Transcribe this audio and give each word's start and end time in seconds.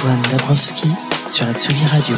Antoine 0.00 0.22
Dabrowski 0.30 0.88
sur 1.28 1.44
la 1.44 1.52
Tsugi 1.52 1.84
Radio. 1.84 2.16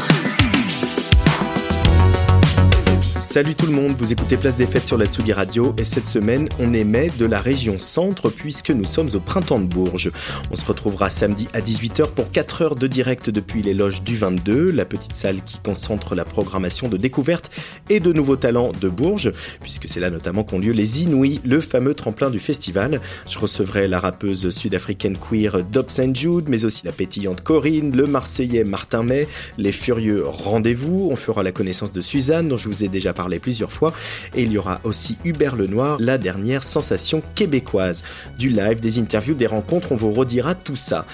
Salut 3.32 3.54
tout 3.54 3.64
le 3.64 3.72
monde, 3.72 3.94
vous 3.98 4.12
écoutez 4.12 4.36
Place 4.36 4.58
des 4.58 4.66
Fêtes 4.66 4.86
sur 4.86 4.98
la 4.98 5.06
Tsugi 5.06 5.32
Radio 5.32 5.74
et 5.78 5.84
cette 5.84 6.06
semaine 6.06 6.50
on 6.60 6.74
émet 6.74 7.08
de 7.18 7.24
la 7.24 7.40
région 7.40 7.78
centre 7.78 8.28
puisque 8.28 8.68
nous 8.68 8.84
sommes 8.84 9.08
au 9.14 9.20
printemps 9.20 9.58
de 9.58 9.64
Bourges. 9.64 10.12
On 10.50 10.54
se 10.54 10.66
retrouvera 10.66 11.08
samedi 11.08 11.48
à 11.54 11.62
18h 11.62 12.08
pour 12.08 12.30
4 12.30 12.60
heures 12.60 12.74
de 12.74 12.86
direct 12.86 13.30
depuis 13.30 13.62
les 13.62 13.72
loges 13.72 14.02
du 14.02 14.18
22, 14.18 14.70
la 14.70 14.84
petite 14.84 15.16
salle 15.16 15.42
qui 15.46 15.58
concentre 15.60 16.14
la 16.14 16.26
programmation 16.26 16.90
de 16.90 16.98
découverte 16.98 17.50
et 17.88 18.00
de 18.00 18.12
nouveaux 18.12 18.36
talents 18.36 18.70
de 18.78 18.90
Bourges, 18.90 19.30
puisque 19.62 19.88
c'est 19.88 20.00
là 20.00 20.10
notamment 20.10 20.44
qu'ont 20.44 20.58
lieu 20.58 20.72
les 20.72 21.02
Inouïs, 21.02 21.40
le 21.42 21.62
fameux 21.62 21.94
tremplin 21.94 22.28
du 22.28 22.38
festival. 22.38 23.00
Je 23.26 23.38
recevrai 23.38 23.88
la 23.88 23.98
rappeuse 23.98 24.50
sud-africaine 24.50 25.16
queer 25.16 25.62
Dob 25.62 25.88
St. 25.88 26.14
Jude, 26.14 26.50
mais 26.50 26.66
aussi 26.66 26.84
la 26.84 26.92
pétillante 26.92 27.40
Corinne, 27.40 27.96
le 27.96 28.06
marseillais 28.06 28.64
Martin 28.64 29.02
May, 29.04 29.26
les 29.56 29.72
furieux 29.72 30.24
Rendez-vous, 30.26 31.08
on 31.10 31.16
fera 31.16 31.42
la 31.42 31.52
connaissance 31.52 31.92
de 31.92 32.02
Suzanne 32.02 32.48
dont 32.48 32.58
je 32.58 32.68
vous 32.68 32.84
ai 32.84 32.88
déjà 32.88 33.14
parlé 33.14 33.21
plusieurs 33.40 33.72
fois. 33.72 33.92
Et 34.34 34.42
il 34.42 34.52
y 34.52 34.58
aura 34.58 34.80
aussi 34.84 35.18
Hubert 35.24 35.56
Lenoir, 35.56 35.96
la 36.00 36.18
dernière 36.18 36.62
sensation 36.62 37.22
québécoise. 37.34 38.02
Du 38.38 38.48
live, 38.48 38.80
des 38.80 38.98
interviews, 38.98 39.34
des 39.34 39.46
rencontres, 39.46 39.92
on 39.92 39.96
vous 39.96 40.12
redira 40.12 40.54
tout 40.54 40.76
ça. 40.76 41.06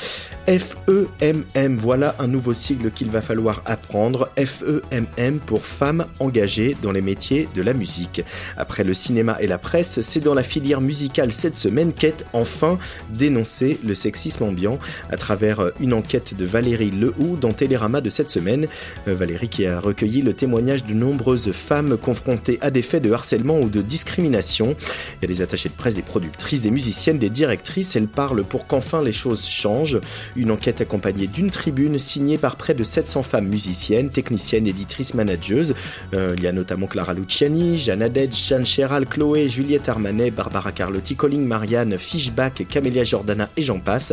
FEMM, 0.49 1.77
voilà 1.77 2.15
un 2.19 2.27
nouveau 2.27 2.55
sigle 2.55 2.91
qu'il 2.91 3.11
va 3.11 3.21
falloir 3.21 3.63
apprendre. 3.67 4.31
FEMM 4.39 5.41
pour 5.41 5.67
femmes 5.67 6.07
engagées 6.21 6.75
dans 6.83 6.91
les 6.91 7.03
métiers 7.03 7.49
de 7.55 7.61
la 7.61 7.75
musique. 7.75 8.23
Après 8.57 8.83
le 8.83 8.95
cinéma 8.95 9.37
et 9.41 9.47
la 9.47 9.59
presse, 9.59 10.01
c'est 10.01 10.21
dans 10.21 10.33
la 10.33 10.43
filière 10.43 10.81
musicale 10.81 11.33
cette 11.33 11.57
semaine 11.57 11.93
qu'est 11.93 12.25
enfin 12.33 12.79
dénoncé 13.13 13.79
le 13.85 13.95
sexisme 13.95 14.45
ambiant 14.45 14.79
à 15.11 15.19
travers 15.19 15.71
une 15.81 15.93
enquête 15.93 16.35
de 16.35 16.47
Valérie 16.47 16.93
Lehou 16.93 17.37
dans 17.37 17.53
Télérama 17.53 18.01
de 18.01 18.09
cette 18.09 18.31
semaine. 18.31 18.69
Euh, 19.07 19.15
Valérie 19.15 19.51
qui 19.51 19.67
a 19.67 19.79
recueilli 19.79 20.23
le 20.23 20.33
témoignage 20.33 20.85
de 20.85 20.95
nombreuses 20.95 21.53
femmes 21.53 21.98
confrontées 21.99 22.59
à 22.61 22.71
des 22.71 22.83
faits 22.83 23.03
de 23.03 23.13
harcèlement 23.13 23.61
ou 23.61 23.69
de 23.69 23.83
discrimination. 23.83 24.77
Il 25.21 25.23
y 25.23 25.25
a 25.25 25.29
des 25.29 25.43
attachés 25.43 25.69
de 25.69 25.75
presse, 25.75 25.95
des 25.95 26.03
productrices, 26.03 26.63
des 26.63 26.71
musiciennes, 26.71 27.19
des 27.19 27.31
directrices. 27.31 27.97
Elle 27.97 28.09
parle 28.09 28.45
pour 28.45 28.67
qu'enfin 28.67 29.03
les 29.03 29.13
choses 29.13 29.47
changent. 29.47 30.01
Une 30.37 30.51
enquête 30.51 30.81
accompagnée 30.81 31.27
d'une 31.27 31.51
tribune 31.51 31.99
signée 31.99 32.39
par 32.39 32.57
près 32.57 32.75
de 32.75 32.85
700 32.85 33.23
femmes 33.23 33.49
musiciennes, 33.49 34.09
techniciennes, 34.09 34.67
éditrices, 34.67 35.15
manageuses. 35.15 35.75
Euh, 36.15 36.35
il 36.37 36.45
y 36.45 36.47
a 36.47 36.53
notamment 36.53 36.87
Clara 36.87 37.15
Luciani, 37.15 37.79
Jeanne 37.79 38.03
Aded, 38.03 38.35
Jeanne 38.35 38.67
Chéral, 38.67 39.07
Chloé, 39.07 39.49
Juliette 39.49 39.89
Armanet, 39.89 40.31
Barbara 40.31 40.73
Carlotti, 40.73 41.17
Colin 41.17 41.41
Marianne, 41.41 41.99
Fishback, 41.99 42.67
Camélia 42.69 43.05
Jordana 43.05 43.49
et 43.57 43.63
j'en 43.63 43.81
passe. 43.81 44.13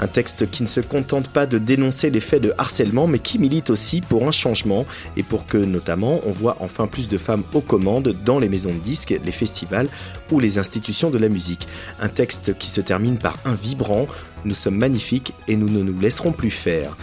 Un 0.00 0.06
texte 0.06 0.50
qui 0.50 0.62
ne 0.62 0.68
se 0.68 0.80
contente 0.80 1.28
pas 1.28 1.46
de 1.46 1.58
dénoncer 1.58 2.10
les 2.10 2.20
faits 2.20 2.42
de 2.42 2.52
harcèlement, 2.58 3.06
mais 3.06 3.18
qui 3.18 3.38
milite 3.38 3.70
aussi 3.70 4.00
pour 4.00 4.26
un 4.26 4.30
changement 4.30 4.86
et 5.16 5.22
pour 5.22 5.46
que 5.46 5.58
notamment 5.58 6.20
on 6.26 6.30
voit 6.30 6.56
enfin 6.60 6.86
plus 6.86 7.08
de 7.08 7.18
femmes 7.24 7.44
aux 7.54 7.60
commandes 7.60 8.14
dans 8.24 8.38
les 8.38 8.48
maisons 8.48 8.72
de 8.72 8.78
disques, 8.78 9.18
les 9.24 9.32
festivals 9.32 9.88
ou 10.30 10.38
les 10.38 10.58
institutions 10.58 11.10
de 11.10 11.18
la 11.18 11.28
musique. 11.28 11.66
Un 12.00 12.08
texte 12.08 12.56
qui 12.58 12.68
se 12.68 12.80
termine 12.80 13.18
par 13.18 13.38
un 13.44 13.54
vibrant 13.54 14.06
nous 14.44 14.54
sommes 14.54 14.76
magnifiques 14.76 15.32
et 15.48 15.56
nous 15.56 15.68
ne 15.68 15.82
nous 15.82 15.98
laisserons 15.98 16.32
plus 16.32 16.50
faire. 16.50 16.96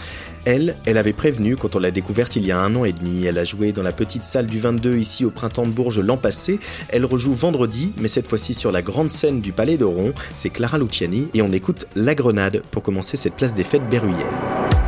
Elle, 0.44 0.76
elle 0.86 0.98
avait 0.98 1.12
prévenu 1.12 1.56
quand 1.56 1.76
on 1.76 1.78
l'a 1.78 1.92
découverte 1.92 2.34
il 2.34 2.44
y 2.44 2.50
a 2.50 2.58
un 2.58 2.74
an 2.74 2.84
et 2.84 2.92
demi. 2.92 3.24
Elle 3.24 3.38
a 3.38 3.44
joué 3.44 3.72
dans 3.72 3.82
la 3.82 3.92
petite 3.92 4.24
salle 4.24 4.46
du 4.46 4.58
22 4.58 4.96
ici 4.96 5.24
au 5.24 5.30
printemps 5.30 5.66
de 5.66 5.70
Bourges 5.70 6.00
l'an 6.00 6.16
passé. 6.16 6.58
Elle 6.88 7.04
rejoue 7.04 7.34
vendredi, 7.34 7.92
mais 7.98 8.08
cette 8.08 8.26
fois-ci 8.26 8.52
sur 8.54 8.72
la 8.72 8.82
grande 8.82 9.10
scène 9.10 9.40
du 9.40 9.52
Palais 9.52 9.76
d'Oron. 9.76 10.12
C'est 10.34 10.50
Clara 10.50 10.78
Luciani 10.78 11.28
et 11.34 11.42
on 11.42 11.52
écoute 11.52 11.86
La 11.94 12.14
Grenade 12.16 12.62
pour 12.72 12.82
commencer 12.82 13.16
cette 13.16 13.36
place 13.36 13.54
des 13.54 13.64
fêtes 13.64 13.88
berruyère. 13.88 14.81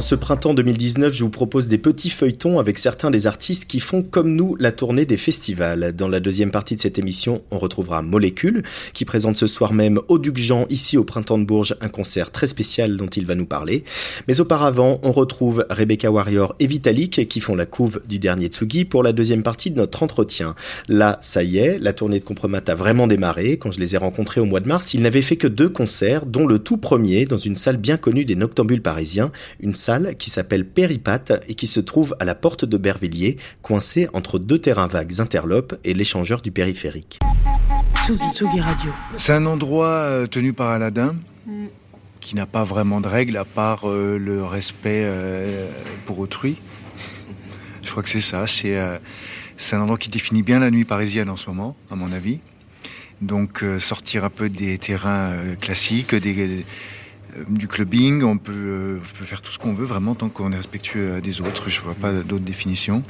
Ce 0.00 0.16
printemps 0.16 0.54
2019, 0.54 1.14
je 1.14 1.22
vous 1.22 1.30
propose 1.30 1.68
des 1.68 1.78
petits 1.78 2.10
feuilletons 2.10 2.58
avec 2.58 2.78
certains 2.78 3.12
des 3.12 3.28
artistes 3.28 3.66
qui 3.66 3.78
font 3.78 4.02
comme 4.02 4.34
nous 4.34 4.56
la 4.56 4.72
tournée 4.72 5.06
des 5.06 5.16
festivals. 5.16 5.92
Dans 5.94 6.08
la 6.08 6.18
deuxième 6.18 6.50
partie 6.50 6.74
de 6.74 6.80
cette 6.80 6.98
émission, 6.98 7.42
on 7.52 7.58
retrouvera 7.58 8.02
Molécule, 8.02 8.64
qui 8.92 9.04
présente 9.04 9.36
ce 9.36 9.46
soir 9.46 9.72
même 9.72 10.00
au 10.08 10.18
Duc 10.18 10.36
Jean, 10.36 10.66
ici 10.68 10.98
au 10.98 11.04
Printemps 11.04 11.38
de 11.38 11.44
Bourges, 11.44 11.76
un 11.80 11.88
concert 11.88 12.32
très 12.32 12.48
spécial 12.48 12.96
dont 12.96 13.06
il 13.06 13.24
va 13.24 13.36
nous 13.36 13.46
parler. 13.46 13.84
Mais 14.26 14.40
auparavant, 14.40 15.00
on 15.04 15.12
retrouve 15.12 15.64
Rebecca 15.70 16.10
Warrior 16.10 16.56
et 16.58 16.66
Vitalik 16.66 17.28
qui 17.28 17.40
font 17.40 17.54
la 17.54 17.66
couve 17.66 18.02
du 18.08 18.18
dernier 18.18 18.46
Tsugi 18.46 18.84
pour 18.84 19.02
la 19.04 19.12
deuxième 19.12 19.44
partie 19.44 19.70
de 19.70 19.76
notre 19.76 20.02
entretien. 20.02 20.56
Là, 20.88 21.18
ça 21.20 21.44
y 21.44 21.58
est, 21.58 21.78
la 21.78 21.92
tournée 21.92 22.18
de 22.18 22.24
Compromat 22.24 22.62
a 22.66 22.74
vraiment 22.74 23.06
démarré. 23.06 23.58
Quand 23.58 23.70
je 23.70 23.78
les 23.78 23.94
ai 23.94 23.98
rencontrés 23.98 24.40
au 24.40 24.44
mois 24.44 24.60
de 24.60 24.66
mars, 24.66 24.94
ils 24.94 25.02
n'avaient 25.02 25.22
fait 25.22 25.36
que 25.36 25.46
deux 25.46 25.68
concerts, 25.68 26.26
dont 26.26 26.46
le 26.46 26.58
tout 26.58 26.78
premier 26.78 27.26
dans 27.26 27.38
une 27.38 27.54
salle 27.54 27.76
bien 27.76 27.96
connue 27.96 28.24
des 28.24 28.34
Noctambules 28.34 28.82
parisiens, 28.82 29.30
une 29.60 29.74
qui 30.18 30.30
s'appelle 30.30 30.66
Péripat 30.66 31.32
et 31.46 31.54
qui 31.54 31.66
se 31.66 31.80
trouve 31.80 32.16
à 32.18 32.24
la 32.24 32.34
porte 32.34 32.64
de 32.64 32.76
Bervilliers, 32.78 33.36
coincée 33.60 34.08
entre 34.14 34.38
deux 34.38 34.58
terrains 34.58 34.86
vagues 34.86 35.20
interlopes 35.20 35.74
et 35.84 35.92
l'échangeur 35.92 36.40
du 36.40 36.50
périphérique. 36.50 37.18
Radio. 38.08 38.92
C'est 39.16 39.32
un 39.32 39.46
endroit 39.46 39.86
euh, 39.86 40.26
tenu 40.26 40.52
par 40.52 40.70
Aladdin 40.70 41.16
qui 42.20 42.34
n'a 42.34 42.46
pas 42.46 42.64
vraiment 42.64 43.02
de 43.02 43.08
règles 43.08 43.36
à 43.36 43.44
part 43.44 43.88
euh, 43.88 44.18
le 44.18 44.42
respect 44.42 45.02
euh, 45.04 45.68
pour 46.06 46.18
autrui. 46.18 46.56
Je 47.82 47.90
crois 47.90 48.02
que 48.02 48.08
c'est 48.08 48.22
ça. 48.22 48.46
C'est 48.46 48.78
c'est 49.56 49.76
un 49.76 49.80
endroit 49.80 49.98
qui 49.98 50.08
définit 50.08 50.42
bien 50.42 50.58
la 50.58 50.70
nuit 50.70 50.84
parisienne 50.84 51.28
en 51.28 51.36
ce 51.36 51.48
moment, 51.48 51.76
à 51.90 51.94
mon 51.94 52.10
avis. 52.12 52.40
Donc 53.20 53.62
sortir 53.78 54.24
un 54.24 54.30
peu 54.30 54.48
des 54.48 54.78
terrains 54.78 55.32
classiques, 55.60 56.14
des, 56.14 56.64
du 57.48 57.68
clubbing, 57.68 58.22
on 58.22 58.38
peut, 58.38 59.00
on 59.00 59.18
peut, 59.18 59.24
faire 59.24 59.42
tout 59.42 59.50
ce 59.50 59.58
qu'on 59.58 59.74
veut 59.74 59.84
vraiment 59.84 60.14
tant 60.14 60.28
qu'on 60.28 60.52
est 60.52 60.56
respectueux 60.56 61.20
des 61.20 61.40
autres. 61.40 61.70
Je 61.70 61.80
vois 61.80 61.94
pas 61.94 62.12
d'autres 62.12 62.44
définitions. 62.44 63.02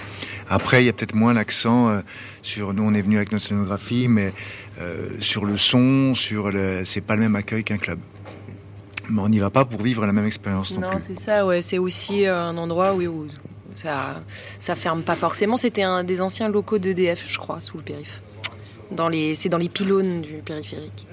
Après, 0.48 0.82
il 0.82 0.86
y 0.86 0.88
a 0.88 0.92
peut-être 0.92 1.14
moins 1.14 1.34
l'accent 1.34 2.02
sur 2.42 2.74
nous. 2.74 2.82
On 2.82 2.94
est 2.94 3.02
venu 3.02 3.16
avec 3.16 3.32
notre 3.32 3.44
scénographie, 3.44 4.08
mais 4.08 4.32
euh, 4.80 5.08
sur 5.20 5.44
le 5.44 5.56
son, 5.56 6.14
sur 6.14 6.50
le, 6.50 6.84
c'est 6.84 7.00
pas 7.00 7.14
le 7.14 7.22
même 7.22 7.36
accueil 7.36 7.62
qu'un 7.62 7.78
club. 7.78 7.98
Mais 9.08 9.20
on 9.20 9.28
n'y 9.28 9.38
va 9.38 9.50
pas 9.50 9.64
pour 9.64 9.82
vivre 9.82 10.04
la 10.06 10.12
même 10.12 10.26
expérience 10.26 10.72
non, 10.72 10.92
non 10.92 10.98
c'est 10.98 11.18
ça, 11.18 11.46
ouais. 11.46 11.62
C'est 11.62 11.78
aussi 11.78 12.26
euh, 12.26 12.48
un 12.48 12.56
endroit 12.56 12.94
où, 12.94 13.26
ça, 13.76 14.22
ça 14.58 14.74
ferme 14.74 15.02
pas 15.02 15.14
forcément. 15.14 15.56
C'était 15.56 15.82
un 15.82 16.02
des 16.02 16.20
anciens 16.20 16.48
locaux 16.48 16.78
d'EDF, 16.78 17.22
je 17.26 17.38
crois, 17.38 17.60
sous 17.60 17.76
le 17.76 17.82
périph. 17.84 18.20
Dans 18.90 19.08
les, 19.08 19.34
c'est 19.34 19.48
dans 19.48 19.58
les 19.58 19.68
pylônes 19.68 20.22
du 20.22 20.34
périphérique. 20.44 21.06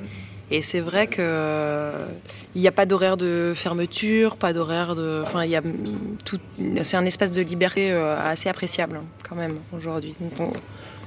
Et 0.51 0.61
c'est 0.61 0.81
vrai 0.81 1.07
que 1.07 1.21
euh, 1.21 2.05
il 2.55 2.61
n'y 2.61 2.67
a 2.67 2.71
pas 2.73 2.85
d'horaire 2.85 3.15
de 3.17 3.53
fermeture, 3.55 4.35
pas 4.35 4.51
d'horaire 4.53 4.95
de, 4.95 5.21
enfin, 5.23 5.45
il 5.45 5.51
y 5.51 5.55
a 5.55 5.61
tout. 6.25 6.39
C'est 6.83 6.97
un 6.97 7.05
espace 7.05 7.31
de 7.31 7.41
liberté 7.41 7.91
assez 7.91 8.49
appréciable 8.49 8.97
hein, 8.97 9.05
quand 9.27 9.35
même 9.35 9.55
aujourd'hui 9.73 10.13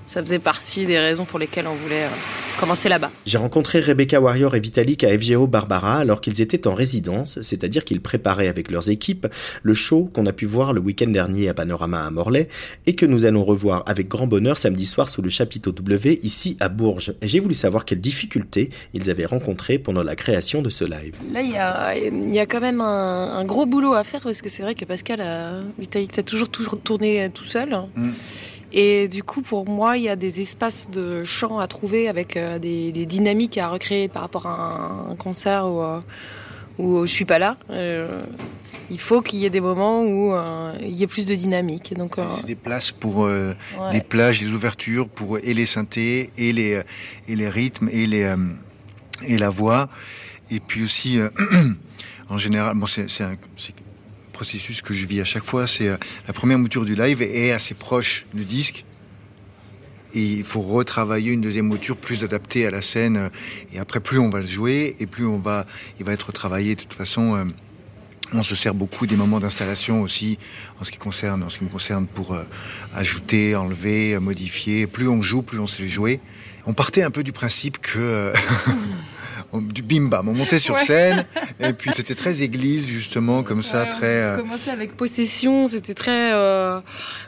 ça 0.06 0.22
faisait 0.22 0.38
partie 0.38 0.86
des 0.86 0.98
raisons 0.98 1.24
pour 1.24 1.38
lesquelles 1.38 1.66
on 1.66 1.74
voulait 1.74 2.04
euh, 2.04 2.60
commencer 2.60 2.88
là-bas. 2.88 3.10
J'ai 3.26 3.38
rencontré 3.38 3.80
Rebecca 3.80 4.20
Warrior 4.20 4.54
et 4.54 4.60
Vitalik 4.60 5.04
à 5.04 5.18
FGO 5.18 5.46
Barbara 5.46 5.96
alors 5.96 6.20
qu'ils 6.20 6.40
étaient 6.40 6.66
en 6.66 6.74
résidence, 6.74 7.38
c'est-à-dire 7.42 7.84
qu'ils 7.84 8.00
préparaient 8.00 8.48
avec 8.48 8.70
leurs 8.70 8.90
équipes 8.90 9.26
le 9.62 9.74
show 9.74 10.10
qu'on 10.12 10.26
a 10.26 10.32
pu 10.32 10.46
voir 10.46 10.72
le 10.72 10.80
week-end 10.80 11.08
dernier 11.08 11.48
à 11.48 11.54
Panorama 11.54 12.04
à 12.04 12.10
Morlaix 12.10 12.48
et 12.86 12.94
que 12.94 13.06
nous 13.06 13.24
allons 13.24 13.44
revoir 13.44 13.82
avec 13.86 14.08
grand 14.08 14.26
bonheur 14.26 14.58
samedi 14.58 14.84
soir 14.84 15.08
sous 15.08 15.22
le 15.22 15.30
chapiteau 15.30 15.72
W 15.72 16.20
ici 16.22 16.56
à 16.60 16.68
Bourges. 16.68 17.14
J'ai 17.22 17.40
voulu 17.40 17.54
savoir 17.54 17.84
quelles 17.84 18.00
difficultés 18.00 18.70
ils 18.92 19.10
avaient 19.10 19.26
rencontrées 19.26 19.78
pendant 19.78 20.02
la 20.02 20.16
création 20.16 20.62
de 20.62 20.70
ce 20.70 20.84
live. 20.84 21.16
Là, 21.32 21.40
il 21.40 21.50
y 21.50 21.56
a, 21.56 21.96
y 21.96 22.38
a, 22.38 22.46
quand 22.46 22.60
même 22.60 22.80
un, 22.80 23.44
gros 23.44 23.66
boulot 23.66 23.94
à 23.94 24.04
faire 24.04 24.20
parce 24.20 24.42
que 24.42 24.48
c'est 24.48 24.62
vrai 24.62 24.74
que 24.74 24.84
Pascal, 24.84 25.20
a, 25.20 25.60
Vitalik, 25.78 26.12
t'as 26.12 26.22
toujours, 26.22 26.48
toujours 26.48 26.78
tourné 26.78 27.30
tout 27.32 27.44
seul. 27.44 27.76
Mm. 27.96 28.10
Et 28.76 29.06
du 29.06 29.22
coup, 29.22 29.40
pour 29.40 29.68
moi, 29.68 29.96
il 29.96 30.02
y 30.02 30.08
a 30.08 30.16
des 30.16 30.40
espaces 30.40 30.90
de 30.90 31.22
chant 31.22 31.60
à 31.60 31.68
trouver 31.68 32.08
avec 32.08 32.36
euh, 32.36 32.58
des, 32.58 33.06
dynamiques 33.06 33.56
à 33.56 33.68
recréer 33.68 34.08
par 34.08 34.22
rapport 34.22 34.48
à 34.48 35.10
un, 35.10 35.14
concert 35.14 35.68
où, 35.68 35.80
euh, 35.80 36.00
où 36.78 37.06
je 37.06 37.12
suis 37.12 37.24
pas 37.24 37.38
là. 37.38 37.56
Euh, 37.70 38.24
il 38.90 38.98
faut 38.98 39.22
qu'il 39.22 39.38
y 39.38 39.46
ait 39.46 39.50
des 39.50 39.60
moments 39.60 40.02
où 40.02 40.34
il 40.82 40.90
y 40.90 41.04
ait 41.04 41.06
plus 41.06 41.24
de 41.24 41.36
dynamique. 41.36 41.94
Donc, 41.94 42.16
des 42.44 42.54
places 42.54 42.92
pour 42.92 43.26
des 43.90 44.00
plages, 44.02 44.40
des 44.40 44.50
ouvertures 44.50 45.08
pour 45.08 45.38
et 45.38 45.54
les 45.54 45.64
synthés 45.64 46.30
et 46.36 46.52
les 46.52 46.82
et 47.26 47.34
les 47.34 47.48
rythmes 47.48 47.88
et 47.90 48.06
les 48.06 48.34
et 49.26 49.38
la 49.38 49.48
voix. 49.48 49.88
Et 50.50 50.60
puis 50.60 50.84
aussi, 50.84 51.18
en 52.28 52.36
général, 52.36 52.76
bon, 52.76 52.86
c'est 52.86 53.06
processus 54.34 54.82
que 54.82 54.92
je 54.92 55.06
vis 55.06 55.22
à 55.22 55.24
chaque 55.24 55.44
fois, 55.44 55.66
c'est 55.66 55.88
euh, 55.88 55.96
la 56.26 56.34
première 56.34 56.58
mouture 56.58 56.84
du 56.84 56.94
live 56.94 57.22
est 57.22 57.52
assez 57.52 57.72
proche 57.72 58.26
du 58.34 58.44
disque. 58.44 58.84
Et 60.12 60.22
il 60.22 60.44
faut 60.44 60.60
retravailler 60.60 61.32
une 61.32 61.40
deuxième 61.40 61.66
mouture 61.66 61.96
plus 61.96 62.22
adaptée 62.22 62.66
à 62.66 62.70
la 62.70 62.82
scène. 62.82 63.30
Et 63.72 63.78
après, 63.78 64.00
plus 64.00 64.18
on 64.18 64.28
va 64.28 64.40
le 64.40 64.46
jouer 64.46 64.94
et 65.00 65.06
plus 65.06 65.26
on 65.26 65.38
va, 65.38 65.66
il 65.98 66.04
va 66.04 66.12
être 66.12 66.30
travaillé. 66.30 66.74
De 66.74 66.82
toute 66.82 66.92
façon, 66.92 67.34
euh, 67.34 67.44
on 68.32 68.42
se 68.42 68.54
sert 68.54 68.74
beaucoup 68.74 69.06
des 69.06 69.16
moments 69.16 69.40
d'installation 69.40 70.02
aussi, 70.02 70.38
en 70.80 70.84
ce 70.84 70.92
qui 70.92 70.98
concerne, 70.98 71.42
en 71.42 71.50
ce 71.50 71.58
qui 71.58 71.64
me 71.64 71.70
concerne, 71.70 72.06
pour 72.06 72.34
euh, 72.34 72.44
ajouter, 72.94 73.56
enlever, 73.56 74.18
modifier. 74.18 74.86
Plus 74.86 75.08
on 75.08 75.22
joue, 75.22 75.42
plus 75.42 75.58
on 75.58 75.66
sait 75.66 75.88
jouer. 75.88 76.20
On 76.66 76.74
partait 76.74 77.02
un 77.02 77.10
peu 77.10 77.22
du 77.22 77.32
principe 77.32 77.78
que 77.78 78.32
du 79.60 79.82
bim 79.82 80.08
bam, 80.08 80.28
on 80.28 80.34
montait 80.34 80.58
sur 80.58 80.78
scène 80.78 81.24
et 81.60 81.72
puis 81.72 81.90
c'était 81.94 82.14
très 82.14 82.42
église 82.42 82.86
justement 82.86 83.42
comme 83.42 83.62
ça, 83.62 83.86
très. 83.86 84.24
On 84.24 84.26
euh, 84.26 84.36
commençait 84.38 84.70
avec 84.70 84.96
possession, 84.96 85.68
c'était 85.68 85.94
très 85.94 86.32
euh, 86.32 86.80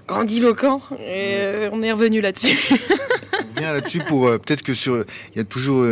grandiloquent 0.06 0.82
et 0.98 1.34
euh, 1.36 1.70
on 1.72 1.82
est 1.82 1.92
revenu 1.92 2.20
là-dessus. 2.20 2.58
on 2.72 3.54
revient 3.54 3.72
là-dessus 3.72 4.00
pour 4.00 4.30
peut-être 4.30 4.62
que 4.62 4.74
sur 4.74 5.04
il 5.34 5.38
y 5.38 5.40
a 5.40 5.44
toujours 5.44 5.86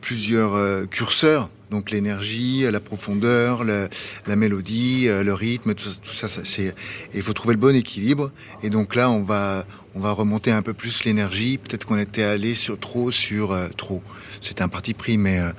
plusieurs 0.00 0.88
curseurs 0.88 1.48
donc 1.70 1.90
l'énergie, 1.90 2.64
la 2.70 2.78
profondeur, 2.78 3.64
la, 3.64 4.36
mélodie, 4.36 5.06
le 5.08 5.34
rythme, 5.34 5.74
tout 5.74 5.88
ça, 5.88 6.28
c'est. 6.28 6.72
Il 7.14 7.22
faut 7.22 7.32
trouver 7.32 7.54
le 7.54 7.60
bon 7.60 7.74
équilibre. 7.74 8.30
Et 8.62 8.70
donc 8.70 8.94
là, 8.94 9.10
on 9.10 9.22
va, 9.22 9.66
on 9.94 10.00
va 10.00 10.12
remonter 10.12 10.50
un 10.50 10.62
peu 10.62 10.74
plus 10.74 11.04
l'énergie. 11.04 11.58
Peut-être 11.58 11.86
qu'on 11.86 11.98
était 11.98 12.22
allé 12.22 12.54
sur 12.54 12.78
trop 12.78 13.10
sur 13.10 13.56
trop 13.76 14.02
c'était 14.44 14.62
un 14.62 14.68
parti 14.68 14.94
pris, 14.94 15.16
mais 15.16 15.38
euh, 15.38 15.50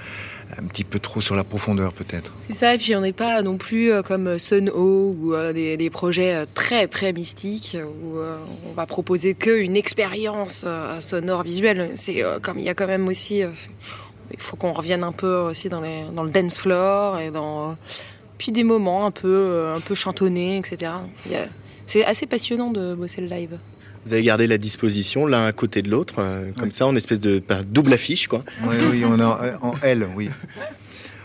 un 0.58 0.68
petit 0.68 0.84
peu 0.84 1.00
trop 1.00 1.20
sur 1.20 1.36
la 1.36 1.44
profondeur 1.44 1.94
peut-être. 1.94 2.34
C'est 2.38 2.54
ça, 2.54 2.76
et 2.76 2.78
puis 2.78 2.96
on 2.96 3.02
n'est 3.02 3.14
pas 3.14 3.42
non 3.42 3.58
plus 3.58 3.92
euh, 3.92 4.02
comme 4.04 4.38
Sun 4.38 4.70
O 4.70 5.16
ou 5.20 5.34
euh, 5.34 5.54
des, 5.54 5.90
projets 5.90 6.46
très 6.54 6.88
très 6.88 7.14
mystiques 7.14 7.78
où 8.04 8.18
on 8.70 8.74
va 8.74 8.86
proposer 8.86 9.34
qu'une 9.34 9.76
expérience 9.76 10.66
sonore 11.00 11.44
visuelle. 11.44 11.92
C'est 11.96 12.24
comme 12.42 12.60
il 12.60 12.66
y 12.66 12.70
a 12.70 12.74
quand 12.74 12.88
même 12.88 13.08
aussi, 13.08 13.40
il 14.32 14.40
faut 14.40 14.58
qu'on 14.58 14.74
revienne 14.74 15.04
un 15.04 15.12
peu 15.12 15.36
aussi 15.38 15.70
dans, 15.70 15.82
dans 16.12 16.24
le 16.24 16.30
dance 16.30 16.58
floor 16.58 17.20
et 17.20 17.32
dans 17.32 17.78
puis 18.38 18.52
des 18.52 18.64
moments 18.64 19.06
un 19.06 19.12
peu 19.12 19.72
un 19.74 19.80
peu 19.80 19.96
chantonnés, 19.96 20.58
etc. 20.58 20.92
C'est 21.86 22.04
assez 22.04 22.26
passionnant 22.26 22.72
de 22.72 22.94
bosser 22.94 23.22
le 23.22 23.28
live. 23.28 23.58
Vous 24.06 24.14
avez 24.14 24.22
gardé 24.22 24.46
la 24.46 24.60
disposition 24.60 25.26
l'un 25.26 25.48
à 25.48 25.52
côté 25.52 25.82
de 25.82 25.90
l'autre, 25.90 26.16
euh, 26.20 26.52
comme 26.60 26.70
ça, 26.70 26.86
en 26.86 26.96
espèce 26.96 27.20
de 27.20 27.42
double 27.68 27.94
affiche, 27.94 28.28
quoi. 28.28 28.44
Oui, 28.64 28.76
oui, 28.92 29.04
on 29.04 29.20
est 29.20 29.24
en, 29.24 29.74
L, 29.82 30.08
oui. 30.16 30.30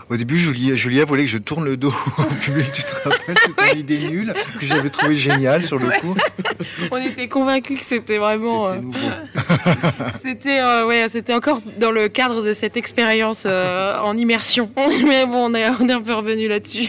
Au 0.08 0.16
début, 0.16 0.38
Julia, 0.38 0.74
Julia 0.76 1.04
voulait 1.04 1.24
que 1.24 1.30
je 1.30 1.38
tourne 1.38 1.66
le 1.66 1.76
dos 1.76 1.92
au 2.18 2.22
public. 2.42 2.72
Tu 2.72 2.82
te 2.82 3.08
rappelles 3.08 3.36
cette 3.38 3.78
idée 3.78 4.08
nulle 4.08 4.34
que 4.58 4.64
j'avais 4.64 4.88
trouvé 4.88 5.14
géniale 5.14 5.62
sur 5.62 5.78
le 5.78 5.90
coup 6.00 6.16
On 6.90 6.96
était 6.96 7.28
convaincus 7.28 7.78
que 7.80 7.84
c'était 7.84 8.16
vraiment. 8.16 8.70
C'était 8.70 8.88
euh, 8.96 10.08
c'était 10.22 10.60
euh, 10.60 10.86
ouais, 10.86 11.08
c'était 11.08 11.34
encore 11.34 11.60
dans 11.78 11.92
le 11.92 12.08
cadre 12.08 12.42
de 12.42 12.54
cette 12.54 12.78
expérience 12.78 13.44
en 13.46 14.16
immersion. 14.16 14.72
Mais 15.06 15.26
bon, 15.26 15.50
on 15.50 15.54
est, 15.54 15.68
on 15.68 15.88
est 15.88 15.92
un 15.92 16.00
peu 16.00 16.14
revenu 16.14 16.48
là-dessus. 16.48 16.88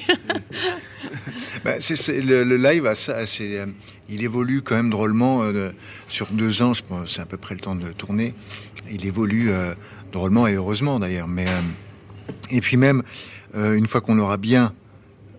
bah, 1.65 1.73
c'est, 1.79 2.21
le, 2.21 2.43
le, 2.43 2.55
live, 2.55 2.89
c'est 2.95 3.59
il 4.11 4.23
évolue 4.23 4.61
quand 4.61 4.75
même 4.75 4.89
drôlement 4.89 5.41
euh, 5.41 5.71
sur 6.09 6.27
deux 6.27 6.61
ans. 6.61 6.73
C'est 7.07 7.21
à 7.21 7.25
peu 7.25 7.37
près 7.37 7.55
le 7.55 7.61
temps 7.61 7.75
de 7.75 7.91
tourner. 7.91 8.35
Il 8.91 9.05
évolue 9.05 9.49
euh, 9.49 9.73
drôlement 10.11 10.47
et 10.47 10.55
heureusement 10.55 10.99
d'ailleurs. 10.99 11.27
Euh, 11.29 11.61
et 12.51 12.61
puis 12.61 12.77
même 12.77 13.03
une 13.53 13.87
fois 13.87 13.99
qu'on 13.99 14.17
aura 14.17 14.37
bien 14.37 14.73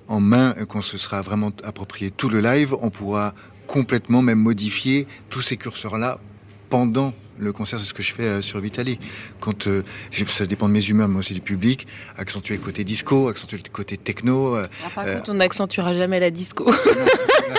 en 0.06 0.20
main, 0.20 0.54
qu'on 0.68 0.82
se 0.82 0.98
sera 0.98 1.22
vraiment 1.22 1.50
approprié 1.64 2.10
tout 2.10 2.28
le 2.28 2.40
live, 2.40 2.74
on 2.80 2.90
pourra 2.90 3.34
complètement 3.66 4.20
même 4.20 4.38
modifier 4.38 5.06
tous 5.30 5.40
ces 5.40 5.56
curseurs 5.56 5.96
là 5.96 6.18
pendant 6.68 7.14
le 7.38 7.52
concert, 7.52 7.78
c'est 7.78 7.86
ce 7.86 7.94
que 7.94 8.02
je 8.02 8.12
fais 8.12 8.24
euh, 8.24 8.42
sur 8.42 8.60
Vitali. 8.60 8.98
Quand 9.40 9.66
euh, 9.66 9.82
ça 10.28 10.46
dépend 10.46 10.68
de 10.68 10.72
mes 10.72 10.84
humeurs, 10.84 11.08
mais 11.08 11.18
aussi 11.18 11.34
du 11.34 11.40
public. 11.40 11.86
Accentuer 12.16 12.56
le 12.56 12.60
côté 12.60 12.84
disco, 12.84 13.28
accentuer 13.28 13.56
le 13.56 13.70
côté 13.70 13.96
techno. 13.96 14.56
Ah, 14.56 14.68
par 14.94 15.04
contre, 15.04 15.30
on 15.30 15.34
n'accentuera 15.34 15.94
jamais 15.94 16.20
la 16.20 16.30
disco. 16.30 16.72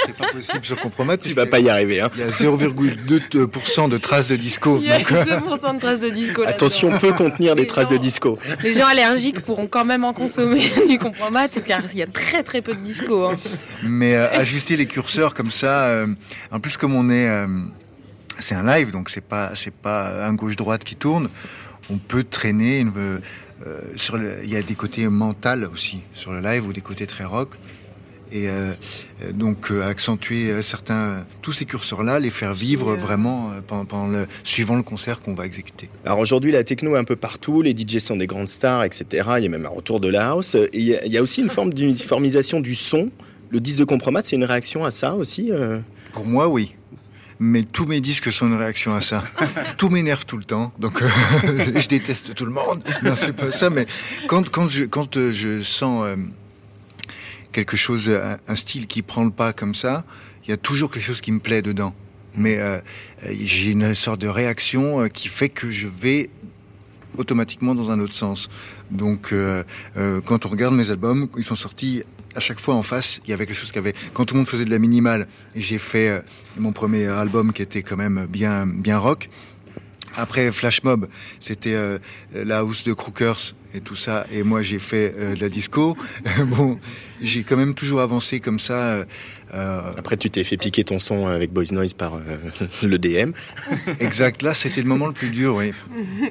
c'est 0.06 0.15
pas 0.15 0.27
possible 0.32 0.63
sur 0.63 0.80
Compromat. 0.80 1.18
Tu 1.18 1.30
vas 1.30 1.46
pas 1.46 1.60
y 1.60 1.70
arriver. 1.70 2.01
Hein. 2.01 2.10
Il 2.15 2.22
y 2.22 2.24
a 2.24 2.30
0,2% 2.30 3.89
de 3.89 3.98
traces 3.98 4.30
de 4.30 4.36
disco. 4.36 4.80
Il 4.82 4.88
y 4.88 4.92
a 4.92 5.00
2% 5.00 5.75
de 5.75 5.80
traces 5.80 6.00
de 6.00 6.10
disco. 6.10 6.44
Attention, 6.46 6.92
on 6.94 7.00
peut 7.00 7.13
contenir 7.13 7.56
des 7.56 7.65
traces 7.65 7.89
de 7.89 7.98
disco. 7.98 8.39
Les 8.62 8.74
gens 8.74 8.88
allergiques 8.88 9.42
pourront 9.42 9.68
quand 9.68 9.86
même 9.86 10.03
en 10.03 10.13
consommer 10.13 10.72
du 10.88 10.98
Compromat, 11.00 11.50
car 11.65 11.82
il 11.92 12.00
y 12.00 12.03
a 12.03 12.08
très 12.08 12.44
très 12.44 12.62
peu 12.62 12.74
de 12.74 12.80
disco. 12.80 13.25
Hein. 13.25 13.36
Mais 13.84 14.15
ajuster 14.15 14.77
les 14.77 14.86
curseurs 14.86 15.34
comme 15.34 15.51
ça, 15.51 16.06
en 16.51 16.60
plus 16.60 16.77
comme 16.77 16.96
on 16.96 17.10
est 17.10 17.27
c'est 18.40 18.56
un 18.56 18.63
live, 18.66 18.92
donc 18.92 19.10
c'est 19.10 19.22
pas 19.22 19.56
c'est 19.56 19.74
pas 19.74 20.25
un 20.25 20.34
gauche 20.34 20.56
droite 20.56 20.84
qui 20.84 20.96
tourne. 20.96 21.30
On 21.90 21.98
peut 21.98 22.24
traîner 22.24 22.80
une, 22.80 22.92
euh, 23.66 23.82
sur 23.96 24.18
le, 24.18 24.38
il 24.44 24.50
y 24.50 24.56
a 24.56 24.62
des 24.62 24.75
côtés 24.75 25.08
mentaux 25.08 25.70
aussi 25.72 26.02
sur 26.13 26.32
le 26.32 26.40
live 26.40 26.68
ou 26.68 26.74
des 26.74 26.82
côtés 26.82 27.08
très 27.08 27.24
rock. 27.24 27.56
Et 28.32 28.48
euh, 28.48 28.74
donc 29.32 29.70
euh, 29.70 29.88
accentuer 29.88 30.63
certains 30.63 31.28
tous 31.44 31.52
ces 31.52 31.66
curseurs 31.66 32.02
là, 32.02 32.20
les 32.20 32.32
faire 32.32 32.56
vivre 32.56 32.96
vraiment 32.96 33.52
pendant, 33.68 34.08
le, 34.08 34.28
suivant 34.44 34.75
le 34.75 34.82
concert 34.82 35.22
qu'on 35.22 35.36
va 35.36 35.46
exécuter. 35.46 35.88
Alors 36.04 36.18
aujourd'hui 36.18 36.52
la 36.52 36.63
techno 36.63 36.96
est 36.96 37.00
un 37.00 37.04
peu 37.04 37.16
partout, 37.16 37.62
les 37.62 37.75
DJ 37.78 38.00
sont 38.00 38.16
des 38.16 38.25
grandes 38.25 38.50
stars, 38.50 38.84
etc. 38.86 39.06
Il 39.38 39.44
y 39.44 39.46
a 39.46 39.50
même 39.50 39.68
un 39.68 39.70
retour 39.70 40.00
de 40.00 40.08
la 40.08 40.30
house. 40.30 40.58
Il, 40.74 40.84
y 40.84 41.18
a, 41.18 41.22
aussi 41.22 41.42
une 41.42 41.52
forme 41.52 41.74
d'uniformisation 41.74 42.60
du 42.60 42.74
son. 42.74 43.12
Le 43.50 43.60
disque 43.60 43.80
de 43.80 43.86
compromat, 43.86 44.22
c'est 44.24 44.36
une 44.36 44.46
réaction 44.46 44.84
à 44.84 44.90
ça 44.90 45.13
aussi. 45.13 45.52
Pour 46.12 46.25
moi, 46.25 46.48
oui 46.48 46.75
mais 47.40 47.63
tous 47.63 47.86
mes 47.86 48.02
disques 48.02 48.32
sont 48.32 48.48
une 48.48 48.56
réaction 48.56 48.96
à 48.96 49.02
ça. 49.02 49.24
tout 49.78 49.90
m'énerve 49.90 50.25
tout 50.25 50.38
le 50.38 50.44
temps, 50.44 50.74
donc 50.80 51.02
euh, 51.02 51.10
je 51.80 51.88
déteste 51.88 52.34
tout 52.36 52.46
le 52.46 52.52
monde. 52.52 52.84
Non, 53.04 53.16
c'est 53.16 53.34
pas 53.34 53.52
ça, 53.52 53.70
mais 53.70 53.88
quand, 54.28 54.50
quand, 54.50 54.70
je, 54.70 54.86
quand 54.86 55.18
euh, 55.18 55.32
je 55.32 55.63
sens 55.63 56.04
euh, 56.06 56.16
quelque 57.52 57.78
chose, 57.78 58.10
un, 58.48 58.56
style 58.56 58.88
qui 58.88 59.02
prend 59.02 59.24
le 59.24 59.32
pas 59.32 59.54
comme 59.54 59.75
ça, 59.75 60.06
il 60.46 60.50
y 60.50 60.54
a 60.54 60.58
toujours 60.58 60.92
quelque 60.92 61.04
chose 61.04 61.22
qui 61.22 61.32
me 61.32 61.40
plaît 61.40 61.62
dedans. 61.62 61.94
Mais 62.36 62.58
j'ai 63.42 63.70
une 63.70 63.94
sorte 63.94 64.20
de 64.20 64.28
réaction 64.28 65.08
qui 65.08 65.28
fait 65.28 65.50
que 65.50 65.72
je 65.72 65.88
vais 65.88 66.32
automatiquement 67.16 67.75
dans 67.75 67.92
un 67.92 68.00
autre 68.00 68.16
sens. 68.16 68.50
Donc, 68.90 69.36
quand 70.25 70.46
on 70.48 70.50
regarde 70.50 70.74
mes 70.74 70.90
albums, 70.90 71.30
ils 71.38 71.44
sont 71.44 71.56
sortis 71.56 72.02
à 72.36 72.40
chaque 72.40 72.60
fois 72.60 72.75
en 72.75 72.84
face, 72.84 73.22
il 73.25 73.32
y 73.32 73.34
avait 73.34 73.46
quelque 73.46 73.58
chose 73.58 73.72
qui 73.72 73.78
avait. 73.78 73.94
Quand 74.13 74.25
tout 74.25 74.34
le 74.36 74.40
monde 74.40 74.48
faisait 74.48 74.66
de 74.66 74.72
la 74.72 74.80
minimale, 74.80 75.28
j'ai 75.56 75.78
fait 75.78 76.10
euh, 76.10 76.22
mon 76.58 76.72
premier 76.72 77.08
album 77.08 77.54
qui 77.54 77.62
était 77.62 77.84
quand 77.84 77.98
même 77.98 78.25
bien 78.30 78.66
bien 78.68 78.98
rock. 78.98 79.30
Après 80.16 80.52
Flash 80.52 80.84
Mob, 80.84 81.08
c'était 81.40 81.74
euh, 81.74 81.98
la 82.34 82.60
house 82.60 82.84
de 82.84 82.94
Crookers 82.94 83.56
et 83.74 83.82
tout 83.82 83.96
ça, 83.96 84.25
et 84.32 84.44
moi 84.44 84.62
j'ai 84.62 84.80
fait 84.80 85.13
euh, 85.18 85.36
de 85.36 85.42
la 85.42 85.50
disco. 85.50 85.98
bon, 86.46 86.80
j'ai 87.22 87.44
quand 87.44 87.58
même 87.58 87.74
toujours 87.74 88.01
avancé 88.01 88.39
comme 88.39 88.60
ça. 88.60 89.06
Après, 89.56 90.18
tu 90.18 90.32
t'es 90.32 90.44
fait 90.44 90.58
piquer 90.58 90.84
ton 90.84 90.98
son 90.98 91.27
avec 91.27 91.51
Boys 91.53 91.65
Noise 91.72 91.94
par 91.94 92.20
le 92.84 92.98
DM. 92.98 93.34
Exact. 94.00 94.42
Là, 94.42 94.56
c'était 94.56 94.82
le 94.82 94.88
moment 94.88 95.06
le 95.06 95.13
plus 95.13 95.30
dur, 95.30 95.58
oui, 95.58 95.74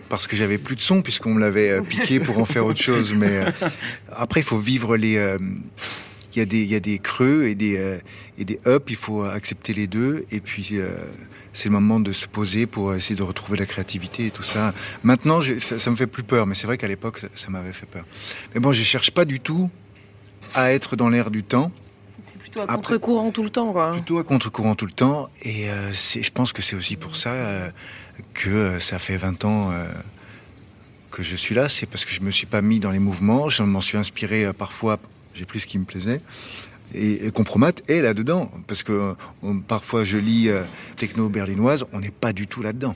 parce 0.08 0.26
que 0.26 0.34
j'avais 0.34 0.58
plus 0.58 0.74
de 0.74 0.80
son 0.80 1.02
puisqu'on 1.02 1.34
me 1.34 1.40
l'avait 1.40 1.80
piqué 1.82 2.18
pour 2.18 2.40
en 2.40 2.44
faire 2.44 2.66
autre 2.66 2.82
chose. 2.82 3.14
Mais 3.14 3.44
après, 4.10 4.40
il 4.40 4.42
faut 4.42 4.58
vivre 4.58 4.96
les 4.96 5.38
il 6.34 6.38
y 6.38 6.42
a 6.42 6.46
des, 6.46 6.62
il 6.62 6.70
y 6.70 6.74
a 6.74 6.80
des 6.80 6.98
creux 6.98 7.44
et 7.44 7.54
des, 7.54 7.76
euh, 7.76 7.98
et 8.38 8.44
des 8.44 8.58
ups, 8.66 8.84
il 8.88 8.96
faut 8.96 9.22
accepter 9.24 9.74
les 9.74 9.86
deux. 9.86 10.24
Et 10.30 10.40
puis, 10.40 10.70
euh, 10.72 10.88
c'est 11.52 11.68
le 11.68 11.72
moment 11.72 12.00
de 12.00 12.12
se 12.12 12.26
poser 12.26 12.66
pour 12.66 12.94
essayer 12.94 13.16
de 13.16 13.22
retrouver 13.22 13.58
la 13.58 13.66
créativité 13.66 14.26
et 14.26 14.30
tout 14.30 14.42
ça. 14.42 14.72
Maintenant, 15.02 15.40
ça, 15.58 15.78
ça, 15.78 15.90
me 15.90 15.96
fait 15.96 16.06
plus 16.06 16.22
peur, 16.22 16.46
mais 16.46 16.54
c'est 16.54 16.66
vrai 16.66 16.78
qu'à 16.78 16.88
l'époque, 16.88 17.20
ça, 17.34 17.50
m'avait 17.50 17.72
fait 17.72 17.86
peur. 17.86 18.04
Mais 18.54 18.60
bon, 18.60 18.72
je 18.72 18.82
cherche 18.82 19.10
pas 19.10 19.24
du 19.24 19.40
tout 19.40 19.70
à 20.54 20.72
être 20.72 20.96
dans 20.96 21.08
l'air 21.08 21.30
du 21.30 21.42
temps. 21.42 21.70
Plutôt 22.38 22.60
à 22.62 22.66
contre-courant 22.66 23.30
tout 23.30 23.42
le 23.42 23.50
temps, 23.50 23.72
quoi. 23.72 23.92
Plutôt 23.92 24.18
à 24.18 24.24
contre-courant 24.24 24.74
tout 24.74 24.86
le 24.86 24.92
temps. 24.92 25.28
Et 25.42 25.70
euh, 25.70 25.92
je 25.92 26.30
pense 26.30 26.52
que 26.52 26.62
c'est 26.62 26.76
aussi 26.76 26.96
pour 26.96 27.16
ça 27.16 27.32
que 28.34 28.78
ça 28.78 28.98
fait 28.98 29.16
20 29.16 29.44
ans 29.44 29.70
que 31.10 31.22
je 31.22 31.36
suis 31.36 31.54
là. 31.54 31.68
C'est 31.68 31.86
parce 31.86 32.04
que 32.04 32.12
je 32.12 32.20
me 32.20 32.30
suis 32.30 32.46
pas 32.46 32.60
mis 32.60 32.80
dans 32.80 32.90
les 32.90 32.98
mouvements. 32.98 33.48
Je 33.48 33.62
m'en 33.62 33.80
suis 33.80 33.96
inspiré 33.96 34.52
parfois 34.52 34.98
j'ai 35.34 35.44
pris 35.44 35.60
ce 35.60 35.66
qui 35.66 35.78
me 35.78 35.84
plaisait. 35.84 36.20
Et, 36.94 37.26
et 37.26 37.30
Compromat 37.30 37.72
est 37.88 38.00
là-dedans, 38.00 38.50
parce 38.66 38.82
que 38.82 39.14
parfois 39.66 40.04
je 40.04 40.16
lis 40.18 40.48
euh, 40.48 40.62
techno 40.96 41.28
berlinoise, 41.28 41.84
on 41.92 42.00
n'est 42.00 42.10
pas 42.10 42.32
du 42.32 42.46
tout 42.46 42.62
là-dedans. 42.62 42.94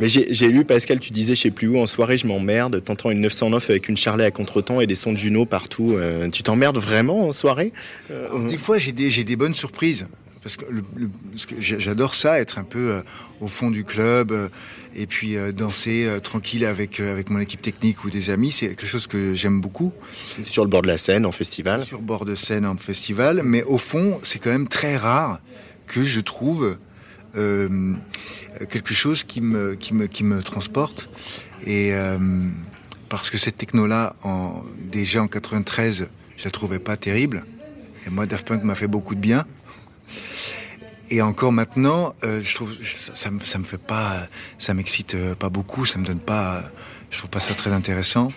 Mais 0.00 0.08
j'ai 0.08 0.48
lu, 0.48 0.64
Pascal, 0.64 0.98
tu 0.98 1.12
disais, 1.12 1.36
je 1.36 1.42
sais 1.42 1.50
plus 1.52 1.68
où, 1.68 1.78
en 1.78 1.86
soirée, 1.86 2.16
je 2.16 2.26
m'emmerde, 2.26 2.82
t'entends 2.82 3.12
une 3.12 3.20
909 3.20 3.70
avec 3.70 3.88
une 3.88 3.96
charlet 3.96 4.24
à 4.24 4.32
contretemps 4.32 4.80
et 4.80 4.88
des 4.88 4.96
sons 4.96 5.12
de 5.12 5.18
Juno 5.18 5.46
partout. 5.46 5.92
Euh, 5.94 6.28
tu 6.30 6.42
t'emmerdes 6.42 6.78
vraiment 6.78 7.28
en 7.28 7.32
soirée? 7.32 7.72
Euh, 8.10 8.48
Des 8.48 8.58
fois, 8.58 8.76
j'ai 8.78 8.90
des, 8.90 9.22
des 9.22 9.36
bonnes 9.36 9.54
surprises 9.54 10.08
parce 10.44 10.56
que, 10.56 10.66
j'adore 11.58 12.14
ça, 12.14 12.38
être 12.38 12.58
un 12.58 12.64
peu 12.64 12.90
euh, 12.90 13.02
au 13.40 13.48
fond 13.48 13.70
du 13.70 13.82
club 13.82 14.30
euh, 14.30 14.48
et 14.94 15.06
puis 15.06 15.38
euh, 15.38 15.52
danser 15.52 16.06
tranquille 16.22 16.66
avec 16.66 17.00
avec 17.00 17.30
mon 17.30 17.40
équipe 17.40 17.62
technique 17.62 18.04
ou 18.04 18.10
des 18.10 18.28
amis, 18.28 18.52
c'est 18.52 18.68
quelque 18.68 18.86
chose 18.86 19.06
que 19.06 19.32
j'aime 19.32 19.62
beaucoup. 19.62 19.92
Sur 20.42 20.64
le 20.64 20.68
bord 20.68 20.82
de 20.82 20.88
la 20.88 20.98
scène 20.98 21.24
en 21.24 21.32
festival. 21.32 21.86
Sur 21.86 21.96
le 21.96 22.04
bord 22.04 22.26
de 22.26 22.34
scène 22.34 22.66
en 22.66 22.76
festival, 22.76 23.40
mais 23.42 23.62
au 23.62 23.78
fond, 23.78 24.20
c'est 24.22 24.38
quand 24.38 24.50
même 24.50 24.68
très 24.68 24.98
rare 24.98 25.40
que 25.86 26.04
je 26.04 26.20
trouve 26.20 26.76
quelque 27.34 28.94
chose 28.94 29.24
qui 29.24 29.40
me 29.40 29.74
qui 29.74 29.94
me 29.94 30.06
qui 30.06 30.24
me 30.24 30.42
transporte 30.42 31.08
et 31.66 31.92
parce 33.08 33.30
que 33.30 33.38
cette 33.38 33.56
techno 33.56 33.86
là, 33.86 34.14
en, 34.22 34.62
déjà 34.78 35.22
en 35.22 35.26
93, 35.26 36.08
je 36.36 36.44
la 36.44 36.50
trouvais 36.50 36.78
pas 36.78 36.96
terrible. 36.96 37.44
Et 38.06 38.10
moi, 38.10 38.26
Daft 38.26 38.46
Punk 38.46 38.62
m'a 38.64 38.74
fait 38.74 38.88
beaucoup 38.88 39.14
de 39.14 39.20
bien. 39.20 39.46
Et 41.10 41.20
encore 41.22 41.52
maintenant, 41.52 42.14
euh, 42.24 42.40
je 42.42 42.54
trouve 42.54 42.72
ça, 42.82 43.14
ça, 43.14 43.30
ça 43.42 43.58
me 43.58 43.64
fait 43.64 43.78
pas, 43.78 44.28
ça 44.58 44.74
m'excite 44.74 45.16
pas 45.34 45.50
beaucoup, 45.50 45.84
ça 45.84 45.98
me 45.98 46.04
donne 46.04 46.18
pas, 46.18 46.62
je 47.10 47.18
trouve 47.18 47.30
pas 47.30 47.40
ça 47.40 47.54
très 47.54 47.72
intéressant. 47.72 48.28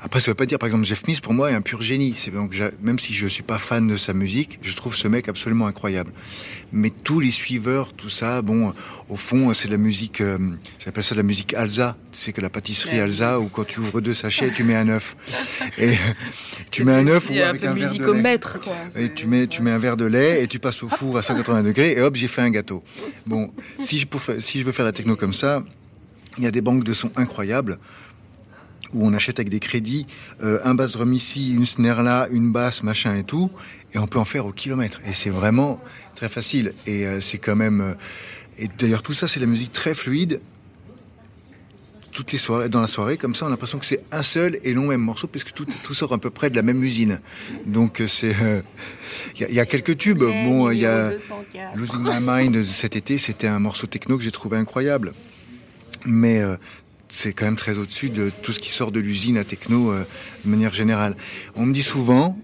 Après, 0.00 0.20
ça 0.20 0.30
veut 0.30 0.36
pas 0.36 0.46
dire, 0.46 0.58
par 0.58 0.68
exemple, 0.68 0.84
Jeff 0.84 1.02
Smith, 1.02 1.20
pour 1.20 1.34
moi, 1.34 1.50
est 1.50 1.54
un 1.54 1.60
pur 1.60 1.82
génie. 1.82 2.14
C'est 2.16 2.30
donc, 2.30 2.54
même 2.80 2.98
si 2.98 3.14
je 3.14 3.26
suis 3.26 3.42
pas 3.42 3.58
fan 3.58 3.88
de 3.88 3.96
sa 3.96 4.12
musique, 4.12 4.58
je 4.62 4.74
trouve 4.74 4.94
ce 4.94 5.08
mec 5.08 5.28
absolument 5.28 5.66
incroyable. 5.66 6.12
Mais 6.72 6.90
tous 6.90 7.18
les 7.18 7.32
suiveurs, 7.32 7.92
tout 7.92 8.08
ça, 8.08 8.40
bon, 8.42 8.74
au 9.08 9.16
fond, 9.16 9.52
c'est 9.52 9.66
de 9.66 9.72
la 9.72 9.78
musique, 9.78 10.20
euh, 10.20 10.38
j'appelle 10.78 11.02
ça 11.02 11.14
de 11.14 11.20
la 11.20 11.24
musique 11.24 11.52
Alza. 11.54 11.96
Tu 12.12 12.18
sais 12.20 12.32
que 12.32 12.40
la 12.40 12.50
pâtisserie 12.50 13.00
Alza, 13.00 13.40
où 13.40 13.48
quand 13.48 13.64
tu 13.64 13.80
ouvres 13.80 14.00
deux 14.00 14.14
sachets, 14.14 14.50
tu 14.52 14.62
mets 14.62 14.76
un 14.76 14.88
œuf. 14.88 15.16
Et 15.78 15.94
tu 16.70 16.84
mets 16.84 16.92
un 16.92 17.06
œuf 17.08 17.28
ou 17.30 17.32
avec 17.32 17.64
un 17.64 17.72
verre 17.72 17.90
de 17.90 18.12
lait. 18.12 18.38
quoi. 18.62 18.76
Et 18.96 19.12
tu 19.12 19.26
mets, 19.26 19.46
tu 19.48 19.62
mets 19.62 19.70
un 19.70 19.78
verre 19.78 19.96
de 19.96 20.04
lait 20.04 20.42
et 20.42 20.46
tu 20.46 20.58
passes 20.58 20.82
au 20.82 20.88
four 20.88 21.16
à 21.18 21.22
180 21.22 21.62
degrés 21.62 21.92
et 21.92 22.00
hop, 22.02 22.14
j'ai 22.14 22.28
fait 22.28 22.42
un 22.42 22.50
gâteau. 22.50 22.84
Bon, 23.26 23.52
si 23.82 23.98
je, 23.98 24.06
si 24.40 24.60
je 24.60 24.64
veux 24.64 24.72
faire 24.72 24.84
la 24.84 24.92
techno 24.92 25.16
comme 25.16 25.32
ça, 25.32 25.62
il 26.36 26.44
y 26.44 26.46
a 26.46 26.50
des 26.50 26.60
banques 26.60 26.84
de 26.84 26.92
sons 26.92 27.10
incroyables 27.16 27.78
où 28.94 29.06
on 29.06 29.12
achète 29.12 29.38
avec 29.38 29.50
des 29.50 29.60
crédits 29.60 30.06
euh, 30.42 30.60
un 30.64 30.74
bass 30.74 30.92
drum 30.92 31.12
ici, 31.12 31.52
une 31.52 31.66
snare 31.66 32.02
là, 32.02 32.28
une 32.30 32.52
basse, 32.52 32.82
machin 32.82 33.14
et 33.16 33.24
tout, 33.24 33.50
et 33.92 33.98
on 33.98 34.06
peut 34.06 34.18
en 34.18 34.24
faire 34.24 34.46
au 34.46 34.52
kilomètre. 34.52 35.00
Et 35.06 35.12
c'est 35.12 35.30
vraiment 35.30 35.80
très 36.14 36.28
facile. 36.28 36.74
Et 36.86 37.06
euh, 37.06 37.20
c'est 37.20 37.38
quand 37.38 37.56
même. 37.56 37.80
Euh, 37.80 37.94
et 38.58 38.68
d'ailleurs, 38.78 39.02
tout 39.02 39.14
ça, 39.14 39.28
c'est 39.28 39.40
de 39.40 39.44
la 39.44 39.50
musique 39.50 39.72
très 39.72 39.94
fluide. 39.94 40.40
Toutes 42.10 42.32
les 42.32 42.38
soirées, 42.38 42.68
dans 42.68 42.80
la 42.80 42.88
soirée, 42.88 43.16
comme 43.16 43.34
ça, 43.34 43.44
on 43.44 43.48
a 43.48 43.50
l'impression 43.50 43.78
que 43.78 43.86
c'est 43.86 44.02
un 44.10 44.22
seul 44.22 44.58
et 44.64 44.74
long 44.74 44.88
même 44.88 45.00
morceau, 45.00 45.28
puisque 45.28 45.52
tout, 45.52 45.66
tout 45.84 45.94
sort 45.94 46.12
à 46.12 46.18
peu 46.18 46.30
près 46.30 46.50
de 46.50 46.56
la 46.56 46.62
même 46.62 46.82
usine. 46.82 47.20
Donc, 47.64 48.02
c'est. 48.08 48.34
Il 49.38 49.54
y, 49.54 49.60
a 49.60 49.66
quelques 49.66 49.96
tubes. 49.96 50.18
Bon, 50.18 50.70
il 50.70 50.78
y 50.78 50.86
a 50.86 51.12
Losing 51.76 52.02
My 52.02 52.18
Mind 52.20 52.62
cet 52.64 52.96
été, 52.96 53.18
c'était 53.18 53.46
un 53.46 53.60
morceau 53.60 53.86
techno 53.86 54.18
que 54.18 54.24
j'ai 54.24 54.32
trouvé 54.32 54.56
incroyable. 54.56 55.12
Mais 56.04 56.42
c'est 57.08 57.32
quand 57.32 57.44
même 57.44 57.56
très 57.56 57.78
au-dessus 57.78 58.10
de 58.10 58.30
tout 58.42 58.52
ce 58.52 58.60
qui 58.60 58.70
sort 58.70 58.92
de 58.92 59.00
l'usine 59.00 59.38
à 59.38 59.44
techno 59.44 59.92
de 59.94 60.50
manière 60.50 60.74
générale. 60.74 61.16
On 61.56 61.66
me 61.66 61.72
dit 61.72 61.82
souvent, 61.82 62.38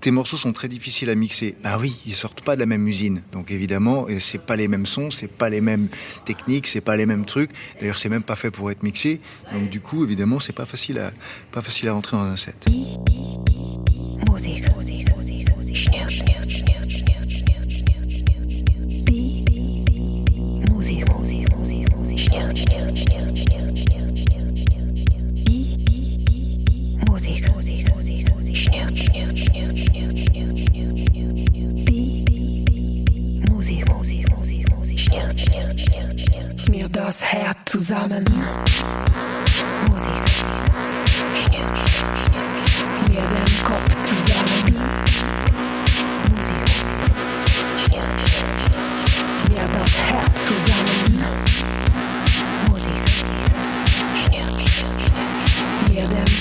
tes 0.00 0.10
morceaux 0.10 0.38
sont 0.38 0.52
très 0.52 0.68
difficiles 0.68 1.10
à 1.10 1.14
mixer. 1.14 1.56
Ah 1.62 1.78
oui, 1.78 2.00
ils 2.06 2.14
sortent 2.14 2.40
pas 2.42 2.54
de 2.54 2.60
la 2.60 2.66
même 2.66 2.88
usine. 2.88 3.22
Donc 3.32 3.50
évidemment, 3.50 4.06
c'est 4.18 4.40
pas 4.40 4.56
les 4.56 4.66
mêmes 4.66 4.86
sons, 4.86 5.10
c'est 5.10 5.28
pas 5.28 5.50
les 5.50 5.60
mêmes 5.60 5.88
techniques, 6.24 6.66
c'est 6.66 6.80
pas 6.80 6.96
les 6.96 7.06
mêmes 7.06 7.26
trucs. 7.26 7.50
D'ailleurs, 7.80 7.98
c'est 7.98 8.08
même 8.08 8.22
pas 8.22 8.36
fait 8.36 8.50
pour 8.50 8.70
être 8.70 8.82
mixé. 8.82 9.20
Donc 9.52 9.68
du 9.68 9.80
coup, 9.80 10.04
évidemment, 10.04 10.40
c'est 10.40 10.54
pas 10.54 10.66
facile 10.66 10.98
à 10.98 11.12
pas 11.52 11.60
facile 11.60 11.88
à 11.88 11.92
rentrer 11.92 12.16
dans 12.16 12.22
un 12.22 12.36
set. 12.36 12.66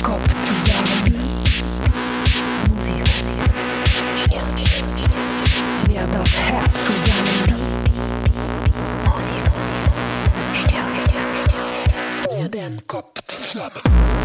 Kopf 0.02 0.49
presenterat 6.00 6.16
av 6.16 6.28
Rapprogrammet. 6.52 7.60
en 12.66 12.82
kopp 12.86 13.28
till 13.28 13.44
slammen. 13.44 14.19